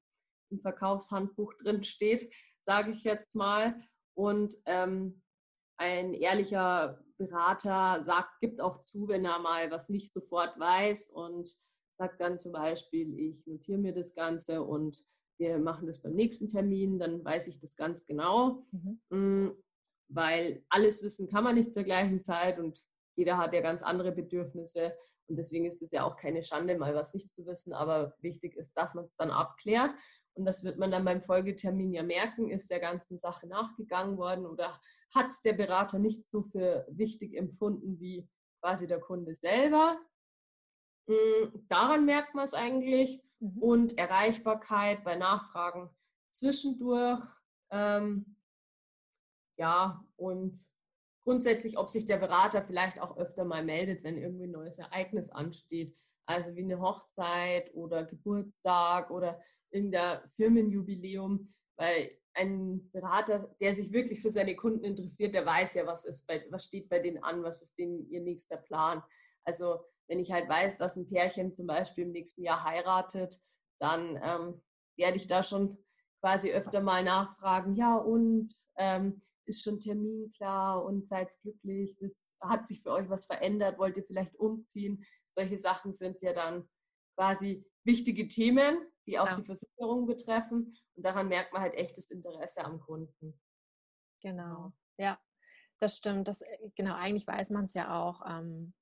im 0.49 0.59
Verkaufshandbuch 0.59 1.53
drin 1.59 1.83
steht, 1.83 2.33
sage 2.65 2.93
ich 2.93 3.05
jetzt 3.05 3.35
mal. 3.35 3.77
Und 4.15 4.55
ähm, 4.65 5.21
ein 5.77 6.15
ehrlicher 6.15 7.05
Berater 7.19 8.03
sagt, 8.03 8.41
gibt 8.41 8.63
auch 8.63 8.81
zu, 8.81 9.07
wenn 9.09 9.27
er 9.27 9.39
mal 9.39 9.71
was 9.71 9.91
nicht 9.91 10.15
sofort 10.15 10.59
weiß 10.59 11.11
und 11.11 11.53
sagt 11.91 12.23
dann 12.23 12.39
zum 12.39 12.53
Beispiel, 12.53 13.19
ich 13.19 13.47
notiere 13.47 13.79
mir 13.79 13.93
das 13.93 14.15
Ganze 14.15 14.63
und 14.63 15.05
wir 15.37 15.59
machen 15.59 15.89
das 15.89 16.01
beim 16.01 16.15
nächsten 16.15 16.49
Termin, 16.49 16.99
dann 16.99 17.23
weiß 17.23 17.49
ich 17.49 17.61
das 17.61 17.77
ganz 17.77 18.07
genau, 18.07 18.65
mhm. 19.11 19.63
Weil 20.09 20.65
alles 20.69 21.03
wissen 21.03 21.29
kann 21.29 21.45
man 21.45 21.55
nicht 21.55 21.75
zur 21.75 21.83
gleichen 21.85 22.23
Zeit 22.23 22.59
und 22.59 22.81
jeder 23.17 23.39
hat 23.39 23.55
ja 23.55 23.63
ganz 23.63 23.83
andere 23.83 24.13
Bedürfnisse 24.13 24.95
und 25.27 25.37
deswegen 25.37 25.65
ist 25.65 25.83
es 25.83 25.91
ja 25.91 26.05
auch 26.05 26.17
keine 26.17 26.43
Schande, 26.43 26.77
mal 26.77 26.95
was 26.95 27.15
nicht 27.15 27.33
zu 27.33 27.47
wissen, 27.47 27.73
aber 27.73 28.15
wichtig 28.21 28.55
ist, 28.57 28.75
dass 28.75 28.95
man 28.95 29.07
es 29.07 29.17
dann 29.17 29.31
abklärt 29.31 29.95
und 30.35 30.45
das 30.45 30.65
wird 30.65 30.79
man 30.79 30.91
dann 30.91 31.05
beim 31.05 31.23
Folgetermin 31.23 31.93
ja 31.93 32.03
merken, 32.03 32.51
ist 32.51 32.71
der 32.71 32.79
ganzen 32.79 33.17
Sache 33.17 33.47
nachgegangen 33.47 34.19
worden 34.19 34.45
oder 34.45 34.79
hat 35.15 35.27
es 35.27 35.41
der 35.41 35.55
Berater 35.55 35.99
nicht 35.99 36.29
so 36.31 36.43
für 36.43 36.87
wichtig 36.91 37.35
empfunden 37.35 37.99
wie 37.99 38.29
quasi 38.61 38.87
der 38.87 39.01
Kunde 39.01 39.35
selber. 39.35 39.99
Hm, 41.09 41.65
daran 41.69 42.05
merkt 42.05 42.35
man 42.35 42.45
es 42.45 42.53
eigentlich. 42.53 43.23
Mhm. 43.41 43.59
Und 43.63 43.99
Erreichbarkeit 43.99 45.05
bei 45.05 45.17
Nachfragen 45.17 45.91
zwischendurch. 46.31 47.25
Ähm, 47.71 48.36
ja, 49.57 50.05
und 50.17 50.59
grundsätzlich, 51.25 51.79
ob 51.79 51.91
sich 51.91 52.07
der 52.07 52.19
Berater 52.19 52.63
vielleicht 52.63 53.01
auch 53.01 53.17
öfter 53.17 53.45
mal 53.45 53.65
meldet, 53.65 54.05
wenn 54.05 54.17
irgendwie 54.17 54.45
ein 54.45 54.53
neues 54.53 54.79
Ereignis 54.79 55.31
ansteht. 55.31 55.97
Also 56.27 56.55
wie 56.55 56.65
eine 56.65 56.81
Hochzeit 56.81 57.75
oder 57.75 58.05
Geburtstag 58.05 59.11
oder 59.11 59.41
irgendein 59.71 60.21
Firmenjubiläum, 60.29 61.49
weil 61.77 62.11
ein 62.35 62.91
Berater, 62.93 63.55
der 63.61 63.75
sich 63.75 63.93
wirklich 63.93 64.21
für 64.21 64.31
seine 64.31 64.55
Kunden 64.57 64.85
interessiert, 64.85 65.35
der 65.35 65.47
weiß 65.47 65.75
ja, 65.75 65.87
was, 65.87 66.05
ist 66.05 66.27
bei, 66.27 66.45
was 66.51 66.65
steht 66.65 66.89
bei 66.89 66.99
denen 66.99 67.23
an, 67.23 67.43
was 67.43 67.63
ist 67.63 67.79
denen 67.79 68.09
ihr 68.11 68.21
nächster 68.21 68.59
Plan. 68.59 69.03
Also 69.45 69.81
wenn 70.07 70.19
ich 70.19 70.33
halt 70.33 70.49
weiß, 70.49 70.77
dass 70.77 70.97
ein 70.97 71.07
Pärchen 71.07 71.55
zum 71.55 71.67
Beispiel 71.67 72.05
im 72.05 72.13
nächsten 72.13 72.43
Jahr 72.43 72.65
heiratet, 72.65 73.39
dann 73.79 74.21
ähm, 74.23 74.63
werde 74.97 75.17
ich 75.17 75.27
da 75.27 75.43
schon 75.43 75.79
quasi 76.21 76.53
öfter 76.53 76.81
mal 76.81 77.05
nachfragen, 77.05 77.77
ja 77.77 77.97
und 77.97 78.53
ähm, 78.77 79.21
ist 79.47 79.63
schon 79.63 79.81
Termin 79.81 80.31
klar 80.31 80.85
und 80.85 81.07
seid 81.07 81.33
glücklich, 81.43 81.97
bis, 81.99 82.37
hat 82.41 82.67
sich 82.67 82.83
für 82.83 82.93
euch 82.93 83.09
was 83.09 83.27
verändert, 83.27 83.79
wollt 83.79 83.97
ihr 83.97 84.05
vielleicht 84.05 84.35
umziehen? 84.37 85.05
Solche 85.29 85.59
Sachen 85.59 85.93
sind 85.93 86.23
ja 86.23 86.33
dann 86.33 86.69
quasi 87.17 87.65
wichtige 87.85 88.29
Themen, 88.29 88.79
die 89.07 89.19
auch 89.19 89.27
ja. 89.27 89.37
die 89.37 89.45
Versicherung 89.45 90.07
betreffen. 90.07 90.77
Und 90.95 91.07
daran 91.07 91.29
merkt 91.29 91.53
man 91.53 91.63
halt 91.63 91.75
echtes 91.75 92.11
Interesse 92.11 92.65
am 92.65 92.81
Kunden. 92.81 93.41
Genau, 94.21 94.73
ja, 94.99 95.21
das 95.79 95.97
stimmt. 95.97 96.29
Das, 96.29 96.43
äh, 96.43 96.71
genau, 96.75 96.95
eigentlich 96.95 97.27
weiß 97.27 97.51
man 97.51 97.65
es 97.65 97.75
ja 97.75 97.97
auch. 98.01 98.23
Ähm, 98.29 98.75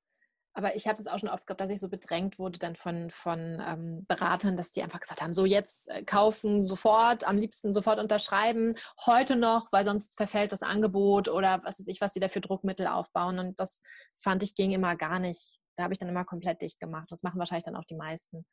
aber 0.55 0.77
ich 0.77 0.87
habe 0.87 1.01
es 1.01 1.09
auch 1.09 1.19
schon 1.19 1.29
oft 1.29 1.47
gehabt, 1.47 1.61
dass 1.61 1.71
ich 1.71 1.81
so 1.81 1.89
bedrängt 1.89 2.39
wurde 2.39 2.61
dann 2.61 2.77
von, 2.77 3.11
von 3.11 3.61
ähm, 3.67 4.07
Beratern, 4.07 4.57
dass 4.57 4.71
die 4.71 4.83
einfach 4.83 5.01
gesagt 5.01 5.21
haben, 5.21 5.33
so 5.33 5.45
jetzt 5.45 5.91
äh, 5.91 6.05
kaufen, 6.05 6.67
sofort, 6.67 7.27
am 7.27 7.37
liebsten 7.37 7.73
sofort 7.73 7.99
unterschreiben, 7.99 8.75
heute 9.05 9.35
noch, 9.35 9.73
weil 9.73 9.85
sonst 9.85 10.17
verfällt 10.17 10.53
das 10.53 10.63
Angebot 10.63 11.29
oder 11.29 11.61
was 11.65 11.81
weiß 11.81 11.89
ich, 11.89 12.01
was 12.01 12.15
sie 12.15 12.21
da 12.21 12.29
für 12.29 12.41
Druckmittel 12.41 12.87
aufbauen. 12.87 13.41
Und 13.41 13.59
das 13.59 13.83
fand 14.17 14.45
ich 14.45 14.55
ging 14.55 14.71
immer 14.71 14.95
gar 14.95 15.19
nicht. 15.19 15.59
Da 15.75 15.83
habe 15.83 15.93
ich 15.93 15.99
dann 15.99 16.09
immer 16.09 16.25
komplett 16.25 16.63
dicht 16.63 16.79
gemacht. 16.79 17.09
Das 17.11 17.25
machen 17.25 17.41
wahrscheinlich 17.41 17.65
dann 17.65 17.77
auch 17.77 17.85
die 17.85 17.97
meisten. 17.97 18.47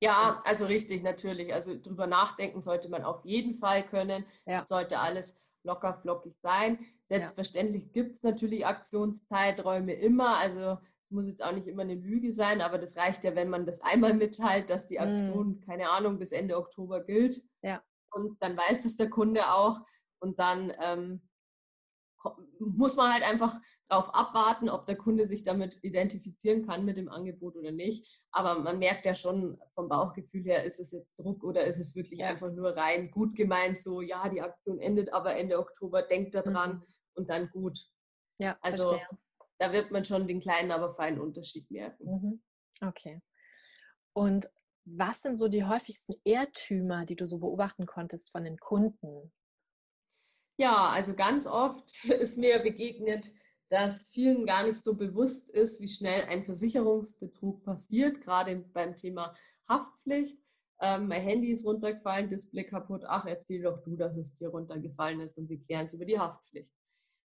Ja, 0.00 0.40
also 0.44 0.66
richtig, 0.66 1.04
natürlich. 1.04 1.54
Also 1.54 1.78
drüber 1.80 2.08
nachdenken 2.08 2.60
sollte 2.60 2.90
man 2.90 3.04
auf 3.04 3.24
jeden 3.24 3.54
Fall 3.54 3.84
können. 3.84 4.24
Ja. 4.46 4.56
Das 4.56 4.68
sollte 4.68 4.98
alles 4.98 5.36
locker 5.62 5.94
flockig 5.94 6.34
sein. 6.40 6.78
Selbstverständlich 7.06 7.84
ja. 7.84 7.90
gibt 7.92 8.16
es 8.16 8.22
natürlich 8.22 8.66
Aktionszeiträume 8.66 9.92
immer. 9.92 10.38
Also 10.38 10.78
es 11.10 11.14
muss 11.14 11.28
jetzt 11.28 11.44
auch 11.44 11.52
nicht 11.52 11.66
immer 11.66 11.82
eine 11.82 11.96
Lüge 11.96 12.32
sein, 12.32 12.62
aber 12.62 12.78
das 12.78 12.96
reicht 12.96 13.24
ja, 13.24 13.34
wenn 13.34 13.50
man 13.50 13.66
das 13.66 13.80
einmal 13.80 14.14
mitteilt, 14.14 14.70
dass 14.70 14.86
die 14.86 14.98
mhm. 14.98 15.02
Aktion, 15.02 15.48
mm. 15.48 15.60
keine 15.66 15.90
Ahnung, 15.90 16.18
bis 16.20 16.30
Ende 16.30 16.56
Oktober 16.56 17.02
gilt. 17.02 17.42
Ja. 17.62 17.82
Und 18.12 18.40
dann 18.40 18.56
weiß 18.56 18.84
es 18.84 18.96
der 18.96 19.10
Kunde 19.10 19.52
auch. 19.52 19.80
Und 20.20 20.38
dann 20.38 20.72
ähm, 20.80 21.28
muss 22.60 22.96
man 22.96 23.12
halt 23.12 23.28
einfach 23.28 23.52
darauf 23.88 24.14
abwarten, 24.14 24.68
ob 24.68 24.86
der 24.86 24.96
Kunde 24.96 25.26
sich 25.26 25.42
damit 25.42 25.82
identifizieren 25.82 26.64
kann 26.64 26.84
mit 26.84 26.96
dem 26.96 27.08
Angebot 27.08 27.56
oder 27.56 27.72
nicht. 27.72 28.24
Aber 28.30 28.60
man 28.60 28.78
merkt 28.78 29.04
ja 29.04 29.16
schon 29.16 29.58
vom 29.72 29.88
Bauchgefühl 29.88 30.44
her, 30.44 30.64
ist 30.64 30.78
es 30.78 30.92
jetzt 30.92 31.16
Druck 31.16 31.42
oder 31.42 31.64
ist 31.64 31.80
es 31.80 31.96
wirklich 31.96 32.20
ja. 32.20 32.28
einfach 32.28 32.52
nur 32.52 32.76
rein 32.76 33.10
gut 33.10 33.34
gemeint, 33.34 33.78
so 33.78 34.00
ja, 34.00 34.28
die 34.28 34.42
Aktion 34.42 34.78
endet 34.78 35.12
aber 35.12 35.34
Ende 35.34 35.58
Oktober, 35.58 36.02
denkt 36.02 36.36
daran 36.36 36.74
mhm. 36.74 36.84
und 37.14 37.30
dann 37.30 37.50
gut. 37.50 37.80
Ja, 38.38 38.56
also 38.60 38.90
verstehe. 38.90 39.18
Da 39.60 39.72
wird 39.72 39.90
man 39.90 40.04
schon 40.04 40.26
den 40.26 40.40
kleinen, 40.40 40.72
aber 40.72 40.90
feinen 40.90 41.20
Unterschied 41.20 41.70
merken. 41.70 42.10
Mhm. 42.10 42.42
Okay. 42.88 43.20
Und 44.14 44.50
was 44.86 45.22
sind 45.22 45.36
so 45.36 45.48
die 45.48 45.64
häufigsten 45.64 46.14
Irrtümer, 46.24 47.04
die 47.04 47.14
du 47.14 47.26
so 47.26 47.38
beobachten 47.38 47.86
konntest 47.86 48.32
von 48.32 48.42
den 48.42 48.56
Kunden? 48.56 49.32
Ja, 50.56 50.88
also 50.88 51.14
ganz 51.14 51.46
oft 51.46 52.04
ist 52.06 52.38
mir 52.38 52.58
begegnet, 52.60 53.32
dass 53.68 54.08
vielen 54.08 54.46
gar 54.46 54.64
nicht 54.64 54.82
so 54.82 54.96
bewusst 54.96 55.50
ist, 55.50 55.80
wie 55.80 55.88
schnell 55.88 56.24
ein 56.24 56.42
Versicherungsbetrug 56.42 57.62
passiert, 57.62 58.20
gerade 58.20 58.56
beim 58.56 58.96
Thema 58.96 59.34
Haftpflicht. 59.68 60.42
ähm, 60.80 61.06
mein 61.06 61.20
Handy 61.20 61.50
ist 61.50 61.66
runtergefallen, 61.66 62.30
Display 62.30 62.64
kaputt, 62.64 63.04
ach, 63.06 63.26
erzähl 63.26 63.62
doch 63.62 63.82
du, 63.82 63.94
dass 63.94 64.16
es 64.16 64.34
dir 64.34 64.48
runtergefallen 64.48 65.20
ist 65.20 65.38
und 65.38 65.50
wir 65.50 65.60
klären 65.60 65.84
es 65.84 65.94
über 65.94 66.06
die 66.06 66.18
Haftpflicht. 66.18 66.72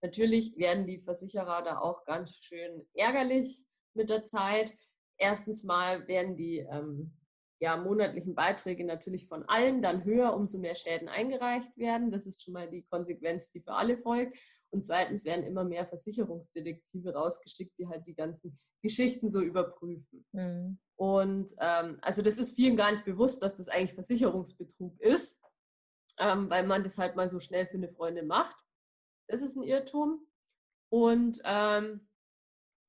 Natürlich 0.02 0.56
werden 0.56 0.86
die 0.86 0.98
Versicherer 0.98 1.62
da 1.62 1.78
auch 1.78 2.04
ganz 2.04 2.36
schön 2.36 2.86
ärgerlich 2.94 3.64
mit 3.94 4.10
der 4.10 4.24
Zeit. 4.24 4.72
Erstens 5.18 5.64
mal 5.64 6.06
werden 6.06 6.36
die 6.36 6.58
ähm, 6.58 7.16
ja, 7.58 7.76
monatlichen 7.76 8.34
Beiträge 8.34 8.84
natürlich 8.84 9.26
von 9.26 9.44
allen 9.44 9.80
dann 9.80 10.04
höher, 10.04 10.34
umso 10.34 10.58
mehr 10.58 10.74
Schäden 10.74 11.08
eingereicht 11.08 11.76
werden. 11.76 12.10
Das 12.10 12.26
ist 12.26 12.42
schon 12.42 12.52
mal 12.52 12.68
die 12.68 12.82
Konsequenz, 12.82 13.48
die 13.48 13.60
für 13.60 13.72
alle 13.72 13.96
folgt. 13.96 14.36
Und 14.70 14.84
zweitens 14.84 15.24
werden 15.24 15.46
immer 15.46 15.64
mehr 15.64 15.86
Versicherungsdetektive 15.86 17.14
rausgeschickt, 17.14 17.78
die 17.78 17.88
halt 17.88 18.06
die 18.06 18.14
ganzen 18.14 18.58
Geschichten 18.82 19.30
so 19.30 19.40
überprüfen. 19.40 20.26
Mhm. 20.32 20.78
Und 20.96 21.52
ähm, 21.60 21.98
also 22.02 22.20
das 22.20 22.38
ist 22.38 22.56
vielen 22.56 22.76
gar 22.76 22.90
nicht 22.90 23.04
bewusst, 23.04 23.42
dass 23.42 23.56
das 23.56 23.68
eigentlich 23.68 23.94
Versicherungsbetrug 23.94 25.00
ist, 25.00 25.42
ähm, 26.18 26.50
weil 26.50 26.66
man 26.66 26.84
das 26.84 26.98
halt 26.98 27.16
mal 27.16 27.28
so 27.28 27.38
schnell 27.38 27.66
für 27.66 27.78
eine 27.78 27.88
Freundin 27.88 28.26
macht. 28.26 28.56
Das 29.28 29.42
ist 29.42 29.56
ein 29.56 29.62
Irrtum. 29.62 30.26
Und 30.88 31.40
ähm, 31.44 32.08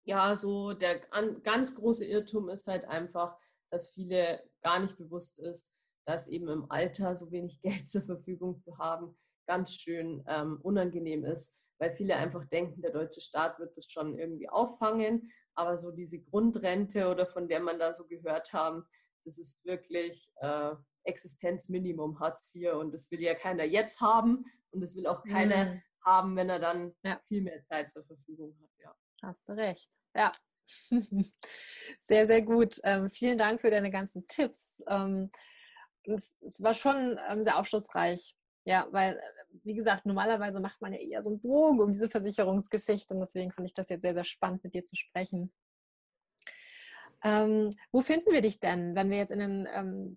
ja, 0.06 0.36
so 0.38 0.74
der 0.74 1.00
ganz 1.44 1.76
große 1.76 2.06
Irrtum 2.06 2.50
ist 2.50 2.68
halt 2.68 2.86
einfach, 2.86 3.38
dass 3.70 3.92
viele 3.92 4.44
gar 4.62 4.80
nicht 4.80 4.98
bewusst 4.98 5.40
ist, 5.40 5.74
dass 6.06 6.28
eben 6.28 6.48
im 6.48 6.72
Alter 6.72 7.16
so 7.16 7.32
wenig 7.32 7.60
Geld 7.62 7.90
zur 7.90 8.02
Verfügung 8.02 8.60
zu 8.60 8.78
haben 8.78 9.18
ganz 9.48 9.76
schön 9.76 10.24
ähm, 10.28 10.60
unangenehm 10.62 11.26
ist, 11.26 11.72
weil 11.80 11.92
viele 11.92 12.18
einfach 12.18 12.46
denken, 12.46 12.82
der 12.82 12.92
deutsche 12.92 13.22
Staat 13.22 13.60
wird 13.60 13.76
das 13.78 13.90
schon 13.90 14.18
irgendwie 14.20 14.50
auffangen, 14.50 15.32
aber 15.56 15.78
so 15.78 15.92
diese 15.92 16.20
Grundrente 16.20 17.10
oder 17.10 17.26
von 17.26 17.48
der 17.48 17.62
man 17.62 17.80
da 17.80 17.94
so 17.94 18.06
gehört 18.06 18.54
haben, 18.54 18.86
das 19.24 19.38
ist 19.38 19.66
wirklich 19.66 20.32
äh, 20.42 20.72
Existenzminimum 21.04 22.20
Hartz 22.20 22.54
IV 22.54 22.74
und 22.74 22.94
das 22.94 23.10
will 23.10 23.22
ja 23.22 23.34
keiner 23.34 23.64
jetzt 23.64 24.02
haben 24.02 24.44
und 24.72 24.82
das 24.82 24.96
will 24.96 25.08
auch 25.08 25.24
keiner 25.24 25.74
mhm. 25.74 25.82
Haben, 26.08 26.36
wenn 26.36 26.50
er 26.50 26.60
dann 26.60 26.96
ja. 27.04 27.20
viel 27.28 27.44
mehr 27.44 27.64
Zeit 27.66 27.92
zur 27.92 28.04
Verfügung 28.04 28.58
hat. 28.62 28.70
Ja. 28.84 28.96
Hast 29.22 29.48
du 29.50 29.54
recht. 29.54 29.92
Ja, 30.16 30.32
Sehr, 32.00 32.28
sehr 32.28 32.42
gut. 32.42 32.80
Ähm, 32.84 33.10
vielen 33.10 33.38
Dank 33.38 33.62
für 33.62 33.72
deine 33.72 33.92
ganzen 33.92 34.26
Tipps. 34.28 34.84
Ähm, 34.88 35.30
es, 36.04 36.38
es, 36.42 36.62
war 36.62 36.74
schon 36.74 37.20
ähm, 37.30 37.44
sehr 37.44 37.58
aufschlussreich. 37.58 38.36
Ja, 38.66 38.88
weil, 38.92 39.18
äh, 39.18 39.22
wie 39.64 39.74
gesagt, 39.74 40.06
normalerweise 40.06 40.60
macht 40.60 40.82
man 40.82 40.94
ja 40.94 41.00
eher 41.00 41.24
so 41.24 41.30
einen 41.30 41.40
Bogen 41.40 41.80
um 41.80 41.92
diese 41.92 42.10
Versicherungsgeschichte 42.10 43.14
und 43.14 43.22
deswegen 43.22 43.52
fand 43.52 43.68
ich 43.68 43.74
das 43.74 43.90
jetzt 43.90 44.02
sehr, 44.02 44.14
sehr 44.14 44.24
spannend, 44.24 44.64
mit 44.64 44.74
dir 44.74 44.84
zu 44.84 44.96
sprechen. 44.96 45.54
Ähm, 47.24 47.74
wo 47.92 48.02
finden 48.02 48.32
wir 48.32 48.42
dich 48.42 48.60
denn, 48.60 48.96
wenn 48.96 49.10
wir 49.10 49.18
jetzt 49.18 49.32
in 49.32 49.40
den, 49.40 49.68
ähm, 49.74 50.16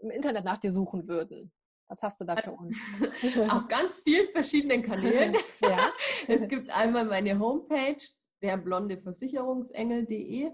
im 0.00 0.10
Internet 0.10 0.44
nach 0.44 0.58
dir 0.58 0.72
suchen 0.72 1.06
würden? 1.06 1.52
Was 1.92 2.02
hast 2.02 2.20
du 2.22 2.24
da 2.24 2.36
für 2.36 2.52
uns? 2.52 2.74
Auf 3.50 3.68
ganz 3.68 3.98
vielen 3.98 4.30
verschiedenen 4.30 4.82
Kanälen. 4.82 5.36
ja. 5.60 5.90
Es 6.26 6.48
gibt 6.48 6.70
einmal 6.70 7.04
meine 7.04 7.38
Homepage, 7.38 8.02
der 8.40 8.56
blonde 8.56 8.96
Versicherungsengel.de. 8.96 10.52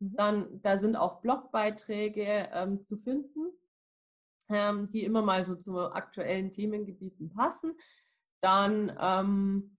Mhm. 0.00 0.16
Dann, 0.16 0.60
da 0.60 0.78
sind 0.78 0.96
auch 0.96 1.20
Blogbeiträge 1.20 2.48
ähm, 2.52 2.82
zu 2.82 2.96
finden, 2.96 3.52
ähm, 4.50 4.88
die 4.88 5.04
immer 5.04 5.22
mal 5.22 5.44
so 5.44 5.54
zu 5.54 5.78
aktuellen 5.78 6.50
Themengebieten 6.50 7.32
passen. 7.32 7.74
Dann 8.40 8.92
ähm, 9.00 9.76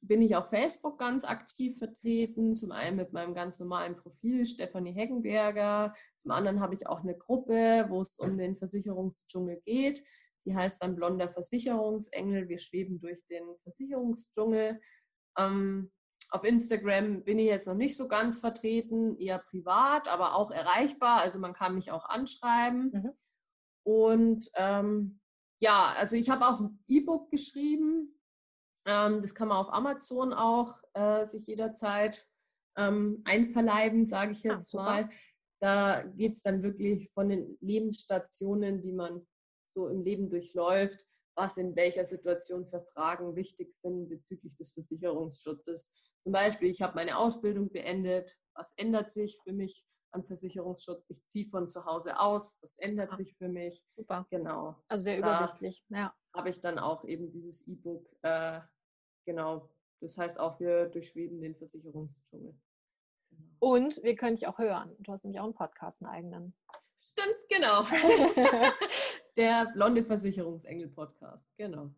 bin 0.00 0.22
ich 0.22 0.34
auf 0.34 0.48
Facebook 0.48 0.98
ganz 0.98 1.26
aktiv 1.26 1.76
vertreten. 1.76 2.54
Zum 2.54 2.72
einen 2.72 2.96
mit 2.96 3.12
meinem 3.12 3.34
ganz 3.34 3.60
normalen 3.60 3.96
Profil 3.96 4.46
Stefanie 4.46 4.92
Heckenberger. 4.92 5.92
Zum 6.16 6.30
anderen 6.30 6.60
habe 6.60 6.72
ich 6.72 6.86
auch 6.86 7.00
eine 7.00 7.18
Gruppe, 7.18 7.84
wo 7.90 8.00
es 8.00 8.18
um 8.18 8.38
den 8.38 8.56
Versicherungsdschungel 8.56 9.60
geht. 9.66 10.02
Die 10.44 10.54
heißt 10.54 10.82
dann 10.82 10.96
Blonder 10.96 11.28
Versicherungsengel. 11.28 12.48
Wir 12.48 12.58
schweben 12.58 13.00
durch 13.00 13.24
den 13.26 13.44
Versicherungsdschungel. 13.62 14.80
Ähm, 15.38 15.90
auf 16.30 16.44
Instagram 16.44 17.24
bin 17.24 17.38
ich 17.38 17.46
jetzt 17.46 17.66
noch 17.66 17.74
nicht 17.74 17.96
so 17.96 18.06
ganz 18.06 18.40
vertreten, 18.40 19.16
eher 19.18 19.38
privat, 19.38 20.08
aber 20.08 20.34
auch 20.34 20.50
erreichbar. 20.50 21.20
Also 21.20 21.38
man 21.38 21.54
kann 21.54 21.74
mich 21.74 21.90
auch 21.90 22.04
anschreiben. 22.04 22.90
Mhm. 22.92 23.12
Und 23.84 24.50
ähm, 24.54 25.20
ja, 25.60 25.94
also 25.96 26.16
ich 26.16 26.28
habe 26.30 26.46
auch 26.46 26.60
ein 26.60 26.82
E-Book 26.86 27.30
geschrieben. 27.30 28.20
Ähm, 28.86 29.22
das 29.22 29.34
kann 29.34 29.48
man 29.48 29.56
auf 29.56 29.72
Amazon 29.72 30.32
auch 30.32 30.80
äh, 30.92 31.24
sich 31.24 31.46
jederzeit 31.46 32.26
ähm, 32.76 33.22
einverleiben, 33.24 34.06
sage 34.06 34.32
ich 34.32 34.48
ah, 34.48 34.54
jetzt 34.54 34.74
ah, 34.74 34.82
mal. 34.82 35.08
Da 35.60 36.02
geht 36.02 36.34
es 36.34 36.42
dann 36.42 36.62
wirklich 36.62 37.10
von 37.12 37.28
den 37.28 37.56
Lebensstationen, 37.60 38.80
die 38.80 38.92
man 38.92 39.26
so 39.78 39.88
im 39.88 40.02
Leben 40.02 40.28
durchläuft, 40.28 41.06
was 41.34 41.56
in 41.56 41.76
welcher 41.76 42.04
Situation 42.04 42.66
für 42.66 42.80
Fragen 42.80 43.36
wichtig 43.36 43.72
sind 43.72 44.08
bezüglich 44.08 44.56
des 44.56 44.72
Versicherungsschutzes 44.72 46.08
zum 46.18 46.32
Beispiel, 46.32 46.68
ich 46.68 46.82
habe 46.82 46.94
meine 46.96 47.16
Ausbildung 47.16 47.70
beendet. 47.70 48.36
Was 48.54 48.72
ändert 48.76 49.10
sich 49.10 49.40
für 49.44 49.52
mich 49.52 49.86
an 50.10 50.24
Versicherungsschutz? 50.24 51.06
Ich 51.10 51.26
ziehe 51.28 51.46
von 51.46 51.68
zu 51.68 51.86
Hause 51.86 52.18
aus. 52.18 52.58
Was 52.62 52.76
ändert 52.78 53.12
ja. 53.12 53.16
sich 53.16 53.36
für 53.36 53.48
mich? 53.48 53.84
Super. 53.90 54.26
Genau. 54.30 54.76
Also 54.88 55.04
sehr 55.04 55.18
übersichtlich. 55.18 55.84
Ja. 55.88 56.14
Habe 56.34 56.50
ich 56.50 56.60
dann 56.60 56.78
auch 56.78 57.04
eben 57.04 57.30
dieses 57.30 57.66
E-Book. 57.68 58.06
Äh, 58.22 58.60
genau. 59.24 59.70
Das 60.00 60.16
heißt 60.16 60.40
auch, 60.40 60.58
wir 60.60 60.86
durchschweben 60.86 61.40
den 61.40 61.54
Versicherungsdschungel. 61.54 62.54
Genau. 63.30 63.44
Und 63.60 64.02
wir 64.02 64.16
können 64.16 64.36
dich 64.36 64.48
auch 64.48 64.58
hören. 64.58 64.96
Du 64.98 65.12
hast 65.12 65.24
nämlich 65.24 65.40
auch 65.40 65.44
einen 65.44 65.54
Podcast, 65.54 66.02
einen 66.02 66.10
eigenen. 66.10 66.54
Stimmt, 67.00 67.36
genau. 67.48 67.84
Der 69.38 69.66
blonde 69.66 70.02
Versicherungsengel 70.02 70.88
Podcast. 70.88 71.56
Genau. 71.56 71.90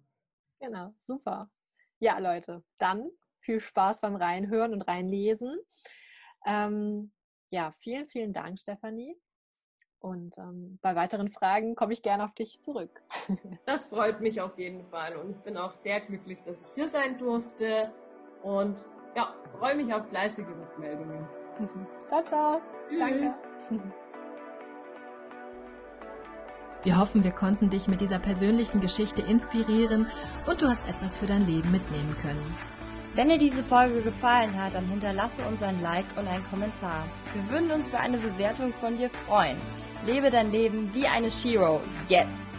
Genau, 0.60 0.94
super. 1.00 1.50
Ja, 1.98 2.18
Leute, 2.18 2.62
dann 2.76 3.10
viel 3.38 3.60
Spaß 3.60 4.02
beim 4.02 4.14
Reinhören 4.14 4.74
und 4.74 4.82
Reinlesen. 4.82 5.58
Ähm, 6.44 7.12
ja, 7.48 7.72
vielen, 7.78 8.06
vielen 8.08 8.34
Dank, 8.34 8.58
Stefanie. 8.58 9.16
Und 10.00 10.36
ähm, 10.36 10.78
bei 10.82 10.94
weiteren 10.94 11.30
Fragen 11.30 11.76
komme 11.76 11.94
ich 11.94 12.02
gerne 12.02 12.24
auf 12.24 12.34
dich 12.34 12.60
zurück. 12.60 13.02
das 13.64 13.86
freut 13.86 14.20
mich 14.20 14.42
auf 14.42 14.58
jeden 14.58 14.84
Fall. 14.88 15.16
Und 15.16 15.30
ich 15.30 15.38
bin 15.38 15.56
auch 15.56 15.70
sehr 15.70 16.00
glücklich, 16.00 16.42
dass 16.42 16.60
ich 16.60 16.74
hier 16.74 16.88
sein 16.88 17.16
durfte. 17.16 17.90
Und 18.42 18.86
ja, 19.16 19.34
freue 19.58 19.76
mich 19.76 19.94
auf 19.94 20.06
fleißige 20.08 20.48
Rückmeldungen. 20.48 21.26
ciao, 22.04 22.22
ciao. 22.22 22.60
Tschüss. 22.90 22.98
Danke. 23.70 23.92
Wir 26.82 26.98
hoffen, 26.98 27.24
wir 27.24 27.32
konnten 27.32 27.68
dich 27.68 27.88
mit 27.88 28.00
dieser 28.00 28.18
persönlichen 28.18 28.80
Geschichte 28.80 29.20
inspirieren 29.20 30.06
und 30.46 30.62
du 30.62 30.66
hast 30.66 30.88
etwas 30.88 31.18
für 31.18 31.26
dein 31.26 31.46
Leben 31.46 31.70
mitnehmen 31.70 32.16
können. 32.22 32.56
Wenn 33.14 33.28
dir 33.28 33.38
diese 33.38 33.62
Folge 33.62 34.00
gefallen 34.00 34.54
hat, 34.62 34.74
dann 34.74 34.86
hinterlasse 34.86 35.42
uns 35.42 35.62
ein 35.62 35.82
Like 35.82 36.06
und 36.16 36.26
einen 36.26 36.44
Kommentar. 36.48 37.04
Wir 37.34 37.54
würden 37.54 37.70
uns 37.70 37.88
über 37.88 38.00
eine 38.00 38.16
Bewertung 38.16 38.72
von 38.80 38.96
dir 38.96 39.10
freuen. 39.10 39.56
Lebe 40.06 40.30
dein 40.30 40.50
Leben 40.50 40.90
wie 40.94 41.06
eine 41.06 41.30
Shiro. 41.30 41.80
Jetzt! 42.08 42.49